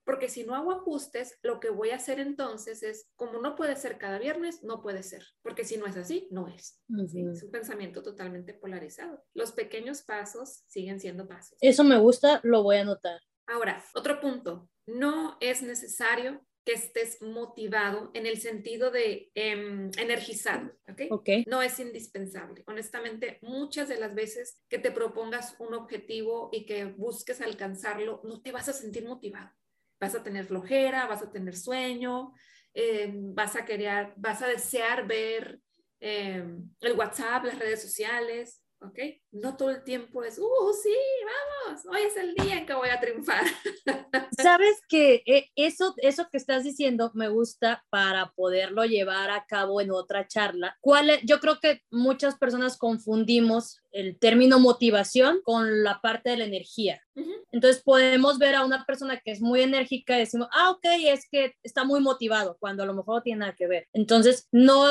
porque 0.06 0.30
si 0.30 0.44
no 0.44 0.56
hago 0.56 0.72
ajustes, 0.72 1.38
lo 1.42 1.60
que 1.60 1.70
voy 1.70 1.90
a 1.90 1.96
hacer 1.96 2.20
entonces 2.20 2.84
es, 2.84 3.10
como 3.16 3.40
no 3.42 3.56
puede 3.56 3.76
ser 3.76 3.98
cada 3.98 4.20
viernes, 4.20 4.64
no 4.64 4.82
puede 4.82 5.04
ser, 5.04 5.24
porque 5.42 5.66
si 5.66 5.78
no 5.78 5.88
es 5.88 5.98
así, 5.98 6.28
no 6.32 6.48
es. 6.48 6.80
¿sí? 7.08 7.26
Es 7.32 7.44
un 7.44 7.52
pensamiento 7.52 8.04
totalmente 8.04 8.54
polarizado. 8.54 9.24
Los 9.34 9.52
pequeños 9.52 10.04
pasos 10.04 10.64
siguen 10.68 11.00
siendo 11.00 11.28
pasos. 11.28 11.58
Eso 11.60 11.84
me 11.84 11.98
gusta, 11.98 12.40
lo 12.44 12.64
voy 12.64 12.78
a 12.78 12.82
anotar. 12.82 13.20
Ahora, 13.48 13.84
otro 13.94 14.20
punto, 14.22 14.70
no 14.86 15.38
es 15.40 15.62
necesario 15.64 16.46
que 16.64 16.74
estés 16.74 17.22
motivado 17.22 18.10
en 18.16 18.26
el 18.26 18.40
sentido 18.40 18.90
de 18.90 19.32
eh, 19.36 19.90
energizado, 19.98 20.72
¿okay? 20.92 21.08
¿ok? 21.12 21.30
No 21.46 21.62
es 21.62 21.80
indispensable. 21.80 22.64
Honestamente, 22.66 23.38
muchas 23.44 23.88
de 23.88 24.00
las 24.00 24.16
veces 24.16 24.58
que 24.68 24.80
te 24.80 24.92
propongas 24.92 25.56
un 25.60 25.76
objetivo 25.76 26.50
y 26.52 26.66
que 26.66 26.86
busques 26.86 27.40
alcanzarlo, 27.42 28.22
no 28.24 28.42
te 28.42 28.52
vas 28.52 28.68
a 28.68 28.74
sentir 28.74 29.06
motivado 29.06 29.52
vas 30.00 30.16
a 30.16 30.24
tener 30.24 30.46
flojera, 30.46 31.08
vas 31.08 31.22
a 31.22 31.32
tener 31.32 31.56
sueño, 31.56 32.34
eh, 32.74 33.12
vas 33.14 33.56
a 33.56 33.66
querer, 33.66 34.14
vas 34.18 34.42
a 34.42 34.48
desear 34.48 35.08
ver 35.08 35.60
eh, 36.00 36.44
el 36.82 36.94
WhatsApp, 36.94 37.46
las 37.46 37.60
redes 37.60 37.82
sociales, 37.82 38.62
¿ok? 38.82 39.00
No 39.32 39.56
todo 39.56 39.70
el 39.70 39.84
tiempo 39.84 40.24
es, 40.24 40.38
uh, 40.38 40.74
sí, 40.84 40.96
vamos, 41.24 41.55
hoy 41.90 42.02
es 42.02 42.18
el 42.18 42.34
día 42.36 42.58
en 42.58 42.66
que 42.66 42.74
voy 42.74 42.90
a 42.90 43.00
triunfar. 43.00 43.44
Sabes 44.42 44.82
que 44.88 45.24
eh, 45.26 45.50
eso, 45.56 45.94
eso 45.98 46.28
que 46.32 46.38
estás 46.38 46.64
diciendo 46.64 47.12
me 47.14 47.30
gusta 47.30 47.84
para 47.90 48.32
poderlo 48.32 48.86
llevar 48.86 49.30
a 49.30 49.46
cabo 49.46 49.82
en 49.82 49.92
otra 49.92 50.28
charla. 50.28 50.78
¿Cuál 50.82 51.10
es? 51.10 51.22
Yo 51.24 51.40
creo 51.40 51.60
que 51.60 51.82
muchas 51.90 52.38
personas 52.38 52.78
confundimos 52.78 53.82
el 53.92 54.20
término 54.20 54.60
motivación 54.60 55.40
con 55.44 55.84
la 55.84 56.02
parte 56.02 56.32
de 56.32 56.38
la 56.38 56.46
energía. 56.46 57.02
Uh 57.16 57.22
-huh. 57.22 57.46
Entonces 57.52 57.82
podemos 57.82 58.38
ver 58.38 58.56
a 58.56 58.66
una 58.66 58.86
persona 58.86 59.22
que 59.24 59.32
es 59.32 59.42
muy 59.42 59.62
enérgica 59.62 60.18
y 60.18 60.20
decimos, 60.20 60.50
ah, 60.52 60.72
ok, 60.72 60.86
es 61.06 61.26
que 61.30 61.54
está 61.64 61.86
muy 61.86 62.02
motivado, 62.02 62.58
cuando 62.60 62.84
a 62.84 62.86
lo 62.86 62.94
mejor 62.94 63.16
no 63.16 63.22
tiene 63.22 63.40
nada 63.40 63.56
que 63.56 63.68
ver. 63.68 63.88
Entonces 63.94 64.50
no, 64.52 64.88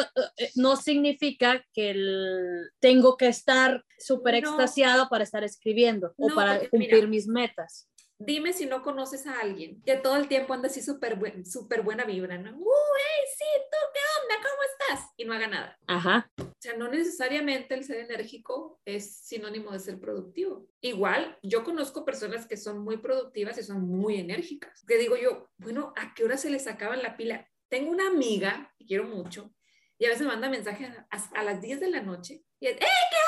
no 0.55 0.77
significa 0.77 1.63
que 1.75 1.91
el, 1.91 2.71
tengo 2.81 3.19
que 3.19 3.27
estar 3.27 3.85
súper 3.99 4.35
no. 4.35 4.39
extasiado 4.39 5.09
para 5.09 5.25
estar 5.25 5.45
escribiendo 5.45 6.15
no, 6.17 6.27
o 6.27 6.35
para 6.35 6.61
cumplir 6.69 6.95
mira, 6.95 7.07
mis 7.07 7.27
metas. 7.27 7.89
Dime 8.19 8.53
si 8.53 8.67
no 8.67 8.83
conoces 8.83 9.27
a 9.27 9.41
alguien 9.41 9.83
que 9.83 9.97
todo 9.97 10.17
el 10.17 10.29
tiempo 10.29 10.55
anda 10.55 10.69
así 10.69 10.81
súper 10.81 11.17
buen, 11.17 11.45
super 11.45 11.83
buena 11.83 12.05
vibra, 12.05 12.39
¿no? 12.39 12.57
¡Uh, 12.57 12.73
hey, 12.97 13.27
sí! 13.37 13.45
¿Tú 13.71 13.77
qué 13.93 14.01
onda? 14.23 14.49
¿Cómo 14.49 14.63
estás? 14.63 15.13
Y 15.17 15.25
no 15.25 15.35
haga 15.35 15.49
nada. 15.49 15.79
Ajá. 15.89 16.31
O 16.39 16.55
sea, 16.59 16.77
no 16.77 16.89
necesariamente 16.89 17.75
el 17.75 17.85
ser 17.85 17.99
enérgico 17.99 18.81
es 18.85 19.17
sinónimo 19.17 19.73
de 19.73 19.81
ser 19.81 19.99
productivo. 19.99 20.69
Igual, 20.81 21.39
yo 21.43 21.65
conozco 21.65 22.05
personas 22.05 22.47
que 22.47 22.57
son 22.57 22.79
muy 22.79 22.99
productivas 22.99 23.59
y 23.59 23.65
son 23.65 23.83
muy 23.83 24.17
enérgicas. 24.17 24.85
Que 24.87 24.97
digo 24.97 25.17
yo, 25.17 25.51
bueno, 25.59 25.93
¿a 25.97 26.15
qué 26.15 26.25
hora 26.25 26.37
se 26.37 26.51
les 26.51 26.69
acaba 26.69 26.97
la 26.97 27.17
pila? 27.17 27.49
Tengo 27.69 27.91
una 27.91 28.07
amiga 28.07 28.73
que 28.79 28.87
quiero 28.87 29.05
mucho 29.05 29.53
y 29.99 30.07
a 30.07 30.11
veces 30.11 30.27
manda 30.27 30.49
mensajes 30.49 30.89
a, 31.11 31.41
a 31.41 31.43
las 31.43 31.61
10 31.61 31.81
de 31.81 31.91
la 31.91 32.01
noche 32.01 32.45
y 32.61 32.69
es, 32.69 32.77
¡eh, 32.77 32.79
qué. 32.79 33.24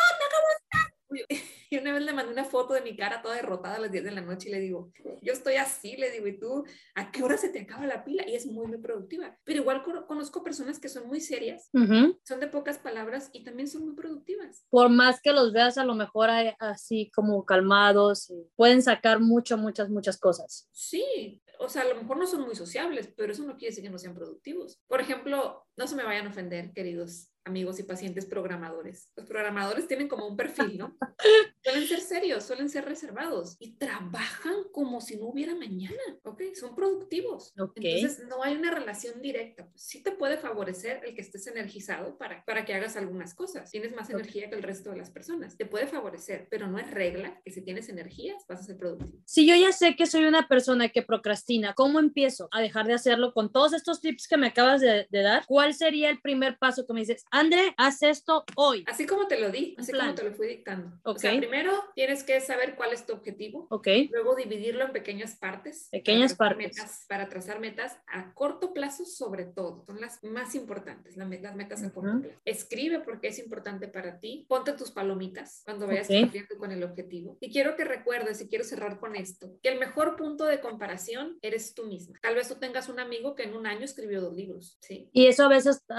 Y 1.68 1.78
una 1.78 1.92
vez 1.92 2.02
le 2.02 2.12
mandé 2.12 2.32
una 2.32 2.44
foto 2.44 2.74
de 2.74 2.80
mi 2.80 2.96
cara 2.96 3.22
toda 3.22 3.34
derrotada 3.34 3.74
a 3.74 3.80
las 3.80 3.90
10 3.90 4.04
de 4.04 4.12
la 4.12 4.20
noche 4.20 4.48
y 4.48 4.52
le 4.52 4.60
digo, 4.60 4.92
yo 5.20 5.32
estoy 5.32 5.56
así, 5.56 5.96
le 5.96 6.12
digo, 6.12 6.28
¿y 6.28 6.38
tú 6.38 6.64
a 6.94 7.10
qué 7.10 7.24
hora 7.24 7.36
se 7.36 7.48
te 7.48 7.60
acaba 7.60 7.86
la 7.86 8.04
pila? 8.04 8.24
Y 8.28 8.36
es 8.36 8.46
muy, 8.46 8.68
muy 8.68 8.78
productiva. 8.78 9.36
Pero 9.42 9.62
igual 9.62 9.82
conozco 10.06 10.44
personas 10.44 10.78
que 10.78 10.88
son 10.88 11.08
muy 11.08 11.20
serias, 11.20 11.68
uh 11.72 11.80
-huh. 11.80 12.18
son 12.24 12.38
de 12.38 12.46
pocas 12.46 12.78
palabras 12.78 13.30
y 13.32 13.42
también 13.42 13.66
son 13.66 13.84
muy 13.84 13.96
productivas. 13.96 14.64
Por 14.70 14.90
más 14.90 15.20
que 15.20 15.32
los 15.32 15.52
veas 15.52 15.76
a 15.76 15.84
lo 15.84 15.96
mejor 15.96 16.30
así 16.60 17.10
como 17.12 17.44
calmados, 17.44 18.32
pueden 18.54 18.80
sacar 18.82 19.18
mucho, 19.18 19.58
muchas, 19.58 19.90
muchas 19.90 20.18
cosas. 20.18 20.68
Sí, 20.70 21.42
o 21.58 21.68
sea, 21.68 21.82
a 21.82 21.86
lo 21.86 21.96
mejor 21.96 22.16
no 22.18 22.26
son 22.26 22.42
muy 22.42 22.54
sociables, 22.54 23.08
pero 23.16 23.32
eso 23.32 23.44
no 23.44 23.56
quiere 23.56 23.70
decir 23.70 23.84
que 23.84 23.90
no 23.90 23.98
sean 23.98 24.14
productivos. 24.14 24.80
Por 24.86 25.00
ejemplo, 25.00 25.65
no 25.76 25.86
se 25.86 25.96
me 25.96 26.04
vayan 26.04 26.26
a 26.26 26.30
ofender, 26.30 26.72
queridos 26.72 27.30
amigos 27.46 27.78
y 27.78 27.84
pacientes 27.84 28.26
programadores. 28.26 29.08
Los 29.16 29.26
programadores 29.26 29.86
tienen 29.86 30.08
como 30.08 30.26
un 30.26 30.36
perfil, 30.36 30.78
¿no? 30.78 30.96
suelen 31.64 31.86
ser 31.86 32.00
serios, 32.00 32.44
suelen 32.44 32.68
ser 32.68 32.84
reservados 32.84 33.56
y 33.60 33.76
trabajan 33.76 34.64
como 34.72 35.00
si 35.00 35.16
no 35.16 35.26
hubiera 35.26 35.54
mañana, 35.54 35.96
¿ok? 36.24 36.42
Son 36.54 36.74
productivos. 36.74 37.54
Okay. 37.58 38.00
Entonces, 38.00 38.26
no 38.28 38.42
hay 38.42 38.56
una 38.56 38.72
relación 38.72 39.22
directa. 39.22 39.68
Sí 39.76 40.02
te 40.02 40.10
puede 40.10 40.38
favorecer 40.38 41.02
el 41.04 41.14
que 41.14 41.22
estés 41.22 41.46
energizado 41.46 42.18
para, 42.18 42.44
para 42.44 42.64
que 42.64 42.74
hagas 42.74 42.96
algunas 42.96 43.34
cosas. 43.34 43.70
Tienes 43.70 43.94
más 43.94 44.06
okay. 44.06 44.16
energía 44.16 44.50
que 44.50 44.56
el 44.56 44.62
resto 44.62 44.90
de 44.90 44.96
las 44.96 45.10
personas. 45.10 45.56
Te 45.56 45.66
puede 45.66 45.86
favorecer, 45.86 46.48
pero 46.50 46.66
no 46.66 46.78
es 46.78 46.90
regla 46.90 47.40
que 47.44 47.52
si 47.52 47.62
tienes 47.62 47.88
energías 47.88 48.44
vas 48.48 48.60
a 48.60 48.64
ser 48.64 48.76
productivo. 48.76 49.22
Si 49.24 49.46
yo 49.46 49.54
ya 49.54 49.70
sé 49.70 49.94
que 49.94 50.06
soy 50.06 50.24
una 50.24 50.48
persona 50.48 50.88
que 50.88 51.02
procrastina, 51.02 51.74
¿cómo 51.74 52.00
empiezo 52.00 52.48
a 52.50 52.60
dejar 52.60 52.86
de 52.86 52.94
hacerlo 52.94 53.32
con 53.32 53.52
todos 53.52 53.72
estos 53.72 54.00
tips 54.00 54.26
que 54.26 54.36
me 54.36 54.48
acabas 54.48 54.80
de, 54.80 55.06
de 55.10 55.22
dar? 55.22 55.44
¿Cuál 55.46 55.65
sería 55.74 56.10
el 56.10 56.20
primer 56.20 56.58
paso 56.58 56.86
que 56.86 56.92
me 56.92 57.00
dices? 57.00 57.24
André, 57.30 57.74
haz 57.76 58.02
esto 58.02 58.44
hoy. 58.54 58.84
Así 58.86 59.06
como 59.06 59.26
te 59.26 59.38
lo 59.38 59.50
di, 59.50 59.74
así 59.78 59.92
como 59.92 60.14
te 60.14 60.24
lo 60.24 60.32
fui 60.32 60.48
dictando. 60.48 60.96
Okay. 61.02 61.14
O 61.14 61.18
sea, 61.18 61.36
primero 61.38 61.72
tienes 61.94 62.22
que 62.24 62.40
saber 62.40 62.74
cuál 62.76 62.92
es 62.92 63.06
tu 63.06 63.12
objetivo. 63.12 63.66
Ok. 63.70 63.88
Luego 64.10 64.34
dividirlo 64.34 64.84
en 64.84 64.92
pequeñas 64.92 65.36
partes. 65.36 65.88
Pequeñas 65.90 66.34
para 66.34 66.50
partes. 66.50 66.76
Metas, 66.76 67.04
para 67.08 67.28
trazar 67.28 67.60
metas 67.60 67.96
a 68.06 68.32
corto 68.34 68.72
plazo 68.72 69.04
sobre 69.04 69.44
todo. 69.44 69.84
Son 69.86 70.00
las 70.00 70.22
más 70.22 70.54
importantes, 70.54 71.16
las 71.16 71.28
metas 71.28 71.82
a 71.82 71.86
uh 71.86 71.90
-huh. 71.90 72.20
plazo. 72.20 72.34
Escribe 72.44 73.00
porque 73.00 73.28
es 73.28 73.38
importante 73.38 73.88
para 73.88 74.20
ti. 74.20 74.46
Ponte 74.48 74.72
tus 74.72 74.90
palomitas 74.90 75.62
cuando 75.64 75.86
vayas 75.86 76.06
okay. 76.06 76.22
cumpliendo 76.22 76.58
con 76.58 76.72
el 76.72 76.82
objetivo. 76.82 77.36
Y 77.40 77.50
quiero 77.50 77.76
que 77.76 77.84
recuerdes, 77.84 78.40
y 78.40 78.48
quiero 78.48 78.64
cerrar 78.64 78.98
con 78.98 79.16
esto, 79.16 79.58
que 79.62 79.70
el 79.70 79.78
mejor 79.78 80.16
punto 80.16 80.44
de 80.44 80.60
comparación 80.60 81.38
eres 81.42 81.74
tú 81.74 81.86
misma. 81.86 82.18
Tal 82.22 82.34
vez 82.34 82.48
tú 82.48 82.56
tengas 82.56 82.88
un 82.88 83.00
amigo 83.00 83.34
que 83.34 83.44
en 83.44 83.54
un 83.54 83.66
año 83.66 83.84
escribió 83.84 84.20
dos 84.20 84.34
libros, 84.34 84.78
¿sí? 84.80 85.08
Y 85.12 85.26
eso 85.26 85.44
a 85.44 85.48
veces 85.48 85.55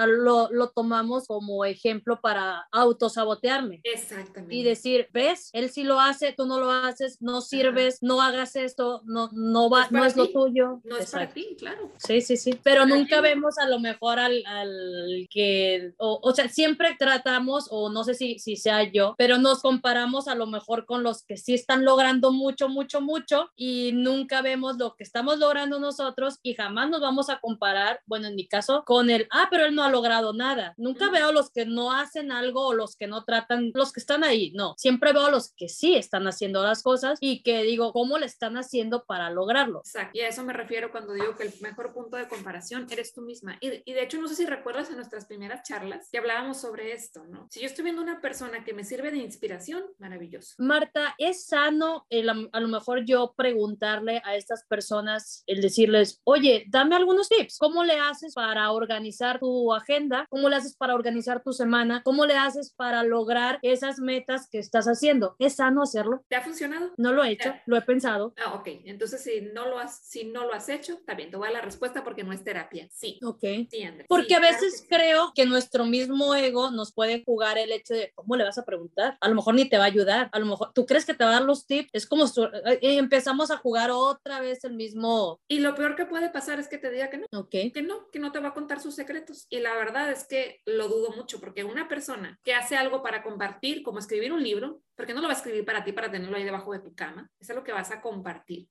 lo, 0.08 0.50
lo 0.52 0.70
tomamos 0.70 1.28
como 1.28 1.66
ejemplo 1.66 2.20
para 2.22 2.68
autosabotearme. 2.72 3.82
Exactamente. 3.84 4.56
Y 4.56 4.64
decir, 4.64 5.08
ves, 5.12 5.50
él 5.54 5.70
sí 5.70 5.84
lo 5.84 6.00
hace, 6.00 6.34
tú 6.34 6.46
no 6.46 6.60
lo 6.60 6.72
haces, 6.72 7.22
no 7.22 7.42
sirves, 7.42 8.00
no 8.02 8.22
hagas 8.22 8.56
esto, 8.56 9.02
no, 9.06 9.30
no 9.34 9.70
va, 9.70 9.88
no 9.90 10.06
es, 10.06 10.16
lo 10.16 10.30
tuyo. 10.30 10.82
No 10.84 10.98
es 10.98 11.12
para 11.12 11.30
ti, 11.30 11.56
claro. 11.58 11.92
Sí, 11.98 12.22
sí, 12.22 12.38
sí. 12.38 12.60
Pero 12.64 12.86
nunca 12.86 13.22
vemos 13.22 13.58
a 13.58 13.68
lo 13.68 13.80
mejor 13.80 14.20
al, 14.20 14.46
al 14.46 15.28
que, 15.30 15.94
o, 15.98 16.20
o, 16.22 16.34
sea, 16.34 16.50
siempre 16.50 16.96
tratamos, 16.98 17.68
o 17.72 17.90
no 17.90 18.04
sé 18.04 18.14
si, 18.14 18.40
si 18.40 18.56
sea 18.56 18.84
yo, 18.84 19.16
pero 19.18 19.38
nos 19.38 19.62
comparamos 19.62 20.28
a 20.28 20.36
lo 20.36 20.48
mejor 20.48 20.86
con 20.86 21.04
los 21.04 21.24
que 21.24 21.38
sí 21.38 21.54
están 21.54 21.86
logrando 21.86 22.32
mucho, 22.32 22.70
mucho, 22.70 23.02
mucho 23.02 23.52
y 23.56 23.92
nunca 23.94 24.42
vemos 24.42 24.78
lo 24.78 24.96
que 24.96 25.04
estamos 25.04 25.40
logrando 25.40 25.80
nosotros 25.80 26.40
y 26.44 26.54
jamás 26.54 26.90
nos 26.90 27.02
vamos 27.02 27.30
a 27.30 27.40
comparar, 27.40 28.02
bueno, 28.06 28.28
en 28.28 28.36
mi 28.36 28.48
caso, 28.48 28.84
con 28.86 29.10
el, 29.10 29.28
ah, 29.32 29.47
pero 29.50 29.66
él 29.66 29.76
no 29.76 29.84
ha 29.84 29.90
logrado 29.90 30.34
nada. 30.34 30.74
Nunca 30.78 31.10
veo 31.10 31.32
los 31.32 31.52
que 31.52 31.66
no 31.66 31.94
hacen 31.94 32.32
algo 32.32 32.68
o 32.68 32.74
los 32.74 32.96
que 32.96 33.08
no 33.08 33.24
tratan, 33.24 33.72
los 33.74 33.92
que 33.92 34.00
están 34.00 34.24
ahí, 34.24 34.52
no. 34.54 34.76
Siempre 34.78 35.14
veo 35.14 35.26
a 35.26 35.32
los 35.32 35.54
que 35.54 35.70
sí 35.70 35.96
están 35.96 36.28
haciendo 36.28 36.64
las 36.64 36.84
cosas 36.84 37.18
y 37.22 37.44
que 37.44 37.64
digo, 37.64 37.94
¿cómo 37.94 38.18
le 38.18 38.26
están 38.26 38.58
haciendo 38.58 39.06
para 39.06 39.30
lograrlo? 39.30 39.80
Exacto. 39.80 40.18
Y 40.18 40.22
a 40.22 40.30
eso 40.30 40.44
me 40.44 40.54
refiero 40.54 40.92
cuando 40.92 41.14
digo 41.14 41.36
que 41.36 41.44
el 41.44 41.54
mejor 41.62 41.94
punto 41.94 42.18
de 42.18 42.28
comparación 42.28 42.88
eres 42.90 43.14
tú 43.14 43.22
misma. 43.22 43.58
Y, 43.62 43.82
y 43.90 43.94
de 43.94 44.04
hecho, 44.04 44.20
no 44.20 44.28
sé 44.28 44.36
si 44.36 44.46
recuerdas 44.46 44.90
en 44.90 44.96
nuestras 44.98 45.26
primeras 45.26 45.68
charlas 45.68 46.10
que 46.12 46.18
hablábamos 46.18 46.60
sobre 46.60 46.94
esto, 46.94 47.26
¿no? 47.26 47.48
Si 47.50 47.60
yo 47.60 47.66
estoy 47.66 47.84
viendo 47.84 48.02
una 48.02 48.22
persona 48.22 48.64
que 48.64 48.74
me 48.74 48.84
sirve 48.84 49.12
de 49.12 49.18
inspiración, 49.18 49.84
maravilloso. 50.00 50.56
Marta, 50.58 51.16
¿es 51.18 51.46
sano 51.46 52.06
el, 52.10 52.30
a 52.30 52.60
lo 52.60 52.68
mejor 52.68 53.06
yo 53.06 53.34
preguntarle 53.36 54.22
a 54.24 54.36
estas 54.36 54.66
personas, 54.66 55.44
el 55.48 55.62
decirles, 55.62 56.22
oye, 56.24 56.66
dame 56.68 56.96
algunos 56.96 57.30
tips? 57.30 57.58
¿Cómo 57.58 57.84
le 57.84 58.00
haces 58.00 58.34
para 58.34 58.72
organizar 58.72 59.37
tu 59.40 59.74
agenda? 59.74 60.26
¿Cómo 60.30 60.50
le 60.50 60.56
haces 60.56 60.76
para 60.76 60.96
organizar 60.96 61.44
tu 61.44 61.54
semana? 61.54 62.02
¿Cómo 62.04 62.26
le 62.26 62.36
haces 62.36 62.72
para 62.76 63.04
lograr 63.04 63.60
esas 63.62 64.00
metas 64.00 64.48
que 64.50 64.60
estás 64.60 64.86
haciendo? 64.88 65.36
¿Es 65.40 65.56
sano 65.56 65.84
hacerlo? 65.84 66.24
¿Te 66.28 66.36
ha 66.36 66.42
funcionado? 66.42 66.92
No 66.98 67.14
lo 67.14 67.24
he 67.24 67.32
hecho, 67.32 67.54
lo 67.66 67.78
he 67.78 67.82
pensado. 67.82 68.34
Ah, 68.44 68.54
ok. 68.56 68.68
Entonces, 68.86 69.24
si 69.24 69.42
no 69.42 69.68
lo 69.68 69.80
has, 69.80 70.00
si 70.00 70.26
no 70.26 70.46
lo 70.46 70.54
has 70.54 70.70
hecho, 70.70 70.94
está 70.94 71.14
bien, 71.16 71.30
te 71.32 71.38
voy 71.38 71.48
a 71.48 71.52
dar 71.52 71.60
la 71.62 71.66
respuesta 71.66 72.04
porque 72.04 72.24
no 72.24 72.34
es 72.34 72.44
terapia. 72.44 72.88
Sí. 72.92 73.20
Ok. 73.24 73.44
Sí, 73.70 73.84
Andrés. 73.84 74.08
Porque 74.10 74.28
Sí, 74.28 74.34
a 74.36 74.40
claro 74.40 74.54
veces 74.56 74.74
que 74.74 74.78
sí. 74.80 74.88
creo 74.90 75.32
que 75.36 75.46
nuestro 75.46 75.86
mismo 75.86 76.36
ego 76.36 76.72
nos 76.72 76.92
puede 76.94 77.24
jugar 77.24 77.58
el 77.58 77.72
hecho 77.72 77.94
de 77.94 78.12
cómo 78.16 78.36
le 78.36 78.44
vas 78.44 78.58
a 78.58 78.66
preguntar. 78.66 79.18
A 79.22 79.30
lo 79.30 79.36
mejor 79.36 79.56
ni 79.56 79.68
te 79.70 79.78
va 79.78 79.84
a 79.84 79.88
ayudar. 79.88 80.30
A 80.32 80.40
lo 80.40 80.46
mejor 80.46 80.72
tú 80.74 80.86
crees 80.86 81.06
que 81.06 81.14
te 81.14 81.24
va 81.24 81.32
a 81.32 81.34
dar 81.34 81.44
los 81.44 81.66
tips. 81.66 81.90
Es 81.94 82.06
como 82.08 82.28
su- 82.28 82.44
eh, 82.46 82.80
empezamos 82.82 83.52
a 83.52 83.58
jugar 83.58 83.92
otra 83.92 84.40
vez 84.40 84.64
el 84.64 84.74
mismo. 84.74 85.40
Y 85.48 85.60
lo 85.60 85.76
peor 85.76 85.96
que 85.96 86.06
puede 86.06 86.30
pasar 86.30 86.60
es 86.60 86.68
que 86.68 86.78
te 86.78 86.90
diga 86.92 87.10
que 87.10 87.18
no. 87.20 87.26
Ok. 87.34 87.50
que 87.74 87.82
no, 87.84 88.10
que 88.12 88.20
no 88.20 88.32
te 88.32 88.40
va 88.40 88.50
a 88.50 88.54
contar 88.54 88.80
sus 88.80 88.96
secretos. 89.28 89.48
Y 89.50 89.60
la 89.60 89.76
verdad 89.76 90.12
es 90.12 90.26
que 90.28 90.62
lo 90.66 90.88
dudo 90.88 91.12
mucho, 91.12 91.40
porque 91.40 91.64
una 91.64 91.88
persona 91.88 92.40
que 92.44 92.54
hace 92.54 92.76
algo 92.76 93.02
para 93.04 93.24
compartir, 93.24 93.84
como 93.84 94.00
escribir 94.00 94.32
un 94.32 94.44
libro, 94.44 94.82
porque 94.96 95.14
no 95.14 95.22
lo 95.22 95.28
va 95.28 95.34
a 95.34 95.38
escribir 95.38 95.66
para 95.66 95.84
ti, 95.84 95.92
para 95.92 96.12
tenerlo 96.12 96.38
ahí 96.38 96.44
debajo 96.44 96.74
de 96.74 96.80
tu 96.80 96.96
cama, 96.96 97.30
es 97.40 97.50
algo 97.50 97.64
que 97.64 97.74
vas 97.74 97.92
a 97.92 98.02
compartir. 98.02 98.68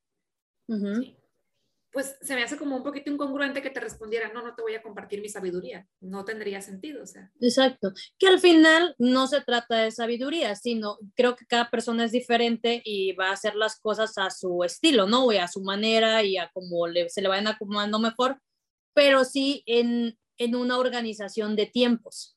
Ujú. 0.68 1.02
¿sí? 1.02 1.16
Pues 1.92 2.18
se 2.20 2.34
me 2.34 2.42
hace 2.42 2.58
como 2.58 2.76
un 2.76 2.82
poquito 2.82 3.10
incongruente 3.10 3.62
que 3.62 3.70
te 3.70 3.80
respondiera, 3.80 4.30
no, 4.30 4.42
no 4.42 4.54
te 4.54 4.60
voy 4.60 4.74
a 4.74 4.82
compartir 4.82 5.22
mi 5.22 5.30
sabiduría. 5.30 5.88
No 6.00 6.26
tendría 6.26 6.60
sentido, 6.60 7.02
o 7.02 7.06
sea. 7.06 7.30
Exacto. 7.40 7.92
Que 8.18 8.26
al 8.26 8.38
final 8.38 8.94
no 8.98 9.26
se 9.26 9.40
trata 9.40 9.78
de 9.78 9.90
sabiduría, 9.90 10.56
sino 10.56 10.98
creo 11.14 11.36
que 11.36 11.46
cada 11.46 11.70
persona 11.70 12.04
es 12.04 12.12
diferente 12.12 12.82
y 12.84 13.12
va 13.12 13.30
a 13.30 13.32
hacer 13.32 13.54
las 13.54 13.80
cosas 13.80 14.18
a 14.18 14.28
su 14.28 14.62
estilo, 14.62 15.06
¿no? 15.06 15.32
Y 15.32 15.38
a 15.38 15.48
su 15.48 15.62
manera 15.62 16.22
y 16.22 16.36
a 16.36 16.50
como 16.52 16.86
le, 16.86 17.08
se 17.08 17.22
le 17.22 17.28
vayan 17.28 17.46
acomodando 17.46 17.98
mejor, 17.98 18.42
pero 18.92 19.24
sí 19.24 19.62
en, 19.64 20.18
en 20.38 20.54
una 20.56 20.78
organización 20.78 21.56
de 21.56 21.66
tiempos. 21.66 22.36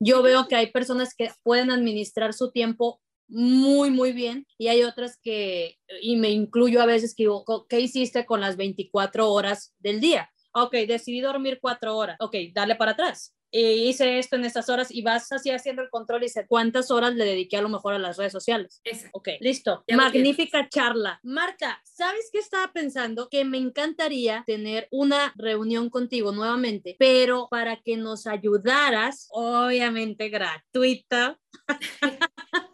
Yo 0.00 0.22
veo 0.22 0.48
que 0.48 0.56
hay 0.56 0.70
personas 0.72 1.14
que 1.14 1.30
pueden 1.42 1.70
administrar 1.70 2.32
su 2.34 2.50
tiempo 2.52 3.00
muy, 3.28 3.90
muy 3.90 4.12
bien 4.12 4.46
y 4.58 4.68
hay 4.68 4.82
otras 4.82 5.18
que, 5.22 5.76
y 6.02 6.16
me 6.16 6.30
incluyo 6.30 6.82
a 6.82 6.86
veces, 6.86 7.14
que 7.14 7.24
digo, 7.24 7.44
"Co- 7.44 7.66
¿qué 7.68 7.80
hiciste 7.80 8.26
con 8.26 8.40
las 8.40 8.56
24 8.56 9.30
horas 9.32 9.74
del 9.78 10.00
día? 10.00 10.30
Ok, 10.52 10.72
decidí 10.88 11.20
dormir 11.20 11.58
cuatro 11.60 11.96
horas. 11.96 12.16
Ok, 12.20 12.34
dale 12.54 12.74
para 12.76 12.92
atrás. 12.92 13.34
Eh, 13.52 13.74
hice 13.76 14.18
esto 14.18 14.36
en 14.36 14.44
estas 14.44 14.68
horas 14.68 14.90
y 14.90 15.02
vas 15.02 15.30
así 15.32 15.50
haciendo 15.50 15.82
el 15.82 15.90
control 15.90 16.22
y 16.22 16.26
dice 16.26 16.46
cuántas 16.46 16.90
horas 16.90 17.14
le 17.14 17.24
dediqué 17.24 17.56
a 17.56 17.62
lo 17.62 17.68
mejor 17.68 17.94
a 17.94 17.98
las 17.98 18.16
redes 18.16 18.32
sociales. 18.32 18.80
Esa. 18.84 19.08
Ok, 19.12 19.28
listo. 19.40 19.84
Ya 19.86 19.96
Magnífica 19.96 20.68
charla. 20.68 21.18
Marta, 21.22 21.80
¿sabes 21.84 22.30
qué 22.32 22.38
estaba 22.38 22.72
pensando? 22.72 23.28
Que 23.28 23.44
me 23.44 23.58
encantaría 23.58 24.44
tener 24.46 24.88
una 24.90 25.32
reunión 25.36 25.90
contigo 25.90 26.32
nuevamente, 26.32 26.96
pero 26.98 27.48
para 27.50 27.80
que 27.82 27.96
nos 27.96 28.26
ayudaras, 28.26 29.28
obviamente 29.30 30.28
gratuita, 30.28 31.38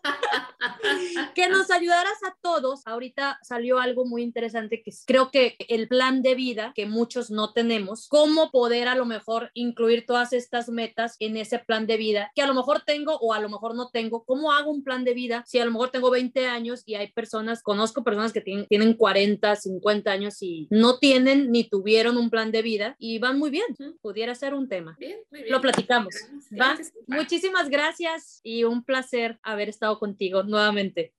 que 1.37 1.49
nos 1.49 1.70
ayudaras 1.70 2.22
a 2.27 2.35
todos. 2.42 2.81
Ahorita 2.87 3.38
salió 3.42 3.79
algo 3.79 4.07
muy 4.07 4.22
interesante 4.22 4.83
que 4.83 4.90
es- 4.90 5.05
creo 5.07 5.31
que 5.31 5.57
el 5.68 5.87
plan 5.87 6.22
de 6.22 6.35
vida 6.35 6.72
que 6.75 6.87
muchos 6.87 7.31
no 7.31 7.53
tenemos, 7.53 8.09
cómo 8.09 8.51
poder 8.51 8.88
a 8.88 8.94
lo 8.94 9.05
mejor 9.05 9.51
incluir 9.55 10.07
todas 10.07 10.33
estas 10.33 10.68
metas 10.70 11.16
en 11.20 11.37
ese 11.37 11.59
plan 11.59 11.87
de 11.87 11.96
vida 11.99 12.33
que 12.35 12.42
a 12.42 12.46
lo 12.46 12.55
mejor 12.55 12.83
tengo 12.87 13.16
o 13.18 13.35
a 13.35 13.40
lo 13.40 13.49
mejor 13.49 13.75
no 13.75 13.90
tengo. 13.90 14.25
¿Cómo 14.25 14.53
hago 14.53 14.70
un 14.70 14.83
plan 14.83 15.05
de 15.05 15.12
vida 15.14 15.44
si 15.46 15.59
a 15.59 15.64
lo 15.64 15.70
mejor 15.70 15.90
tengo 15.90 16.11
20 16.11 16.46
años 16.46 16.83
y 16.87 16.94
hay 16.94 17.12
personas, 17.12 17.62
conozco 17.62 18.03
personas 18.03 18.33
que 18.33 18.40
tienen, 18.40 18.66
tienen 18.66 18.94
40, 18.94 19.55
50 19.57 20.11
años 20.11 20.42
y 20.42 20.66
no 20.70 20.99
tienen 20.99 21.53
ni 21.53 21.64
tuvieron 21.68 22.16
un 22.16 22.31
plan 22.31 22.51
de 22.51 22.62
vida 22.62 22.96
y 22.99 23.18
van 23.18 23.38
muy 23.38 23.51
bien? 23.51 23.66
Pudiera 24.01 24.35
ser 24.35 24.55
un 24.55 24.68
tema. 24.68 24.96
Bien, 24.99 25.18
muy 25.31 25.40
bien. 25.42 25.53
Lo 25.53 25.61
platicamos. 25.61 26.14
Claro 26.49 26.81
¿Va? 26.81 26.83
va. 26.83 27.16
Muchísimas 27.18 27.68
gracias 27.68 28.40
y 28.42 28.64
un 28.64 28.83
placer 28.83 29.38
haber 29.42 29.68
estado 29.68 29.99
contigo 29.99 30.42
nuevamente. 30.42 31.12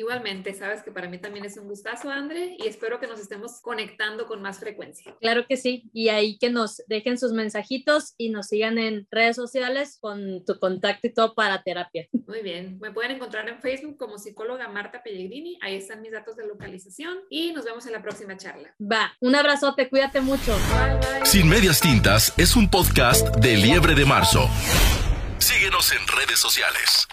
Igualmente, 0.00 0.54
sabes 0.54 0.82
que 0.82 0.90
para 0.90 1.10
mí 1.10 1.18
también 1.18 1.44
es 1.44 1.58
un 1.58 1.68
gustazo, 1.68 2.08
André, 2.08 2.56
y 2.58 2.66
espero 2.66 2.98
que 2.98 3.06
nos 3.06 3.20
estemos 3.20 3.60
conectando 3.60 4.26
con 4.26 4.40
más 4.40 4.58
frecuencia. 4.58 5.14
Claro 5.20 5.44
que 5.46 5.58
sí. 5.58 5.90
Y 5.92 6.08
ahí 6.08 6.38
que 6.38 6.48
nos 6.48 6.82
dejen 6.86 7.18
sus 7.18 7.32
mensajitos 7.32 8.14
y 8.16 8.30
nos 8.30 8.46
sigan 8.46 8.78
en 8.78 9.06
redes 9.10 9.36
sociales 9.36 9.98
con 10.00 10.42
tu 10.46 10.58
contacto 10.58 11.06
y 11.06 11.12
todo 11.12 11.34
para 11.34 11.62
terapia. 11.62 12.08
Muy 12.26 12.40
bien, 12.40 12.78
me 12.80 12.92
pueden 12.92 13.10
encontrar 13.10 13.46
en 13.50 13.60
Facebook 13.60 13.98
como 13.98 14.16
psicóloga 14.16 14.68
Marta 14.68 15.02
Pellegrini, 15.02 15.58
ahí 15.60 15.76
están 15.76 16.00
mis 16.00 16.12
datos 16.12 16.34
de 16.34 16.46
localización 16.46 17.18
y 17.28 17.52
nos 17.52 17.66
vemos 17.66 17.84
en 17.84 17.92
la 17.92 18.00
próxima 18.00 18.38
charla. 18.38 18.74
Va, 18.80 19.12
un 19.20 19.34
abrazote, 19.34 19.90
cuídate 19.90 20.22
mucho. 20.22 20.56
Bye, 20.56 21.18
bye. 21.18 21.26
Sin 21.26 21.46
Medias 21.46 21.78
Tintas 21.78 22.32
es 22.38 22.56
un 22.56 22.70
podcast 22.70 23.36
de 23.36 23.54
Liebre 23.58 23.94
de 23.94 24.06
Marzo. 24.06 24.48
Síguenos 25.36 25.92
en 25.92 25.98
redes 26.06 26.38
sociales. 26.38 27.06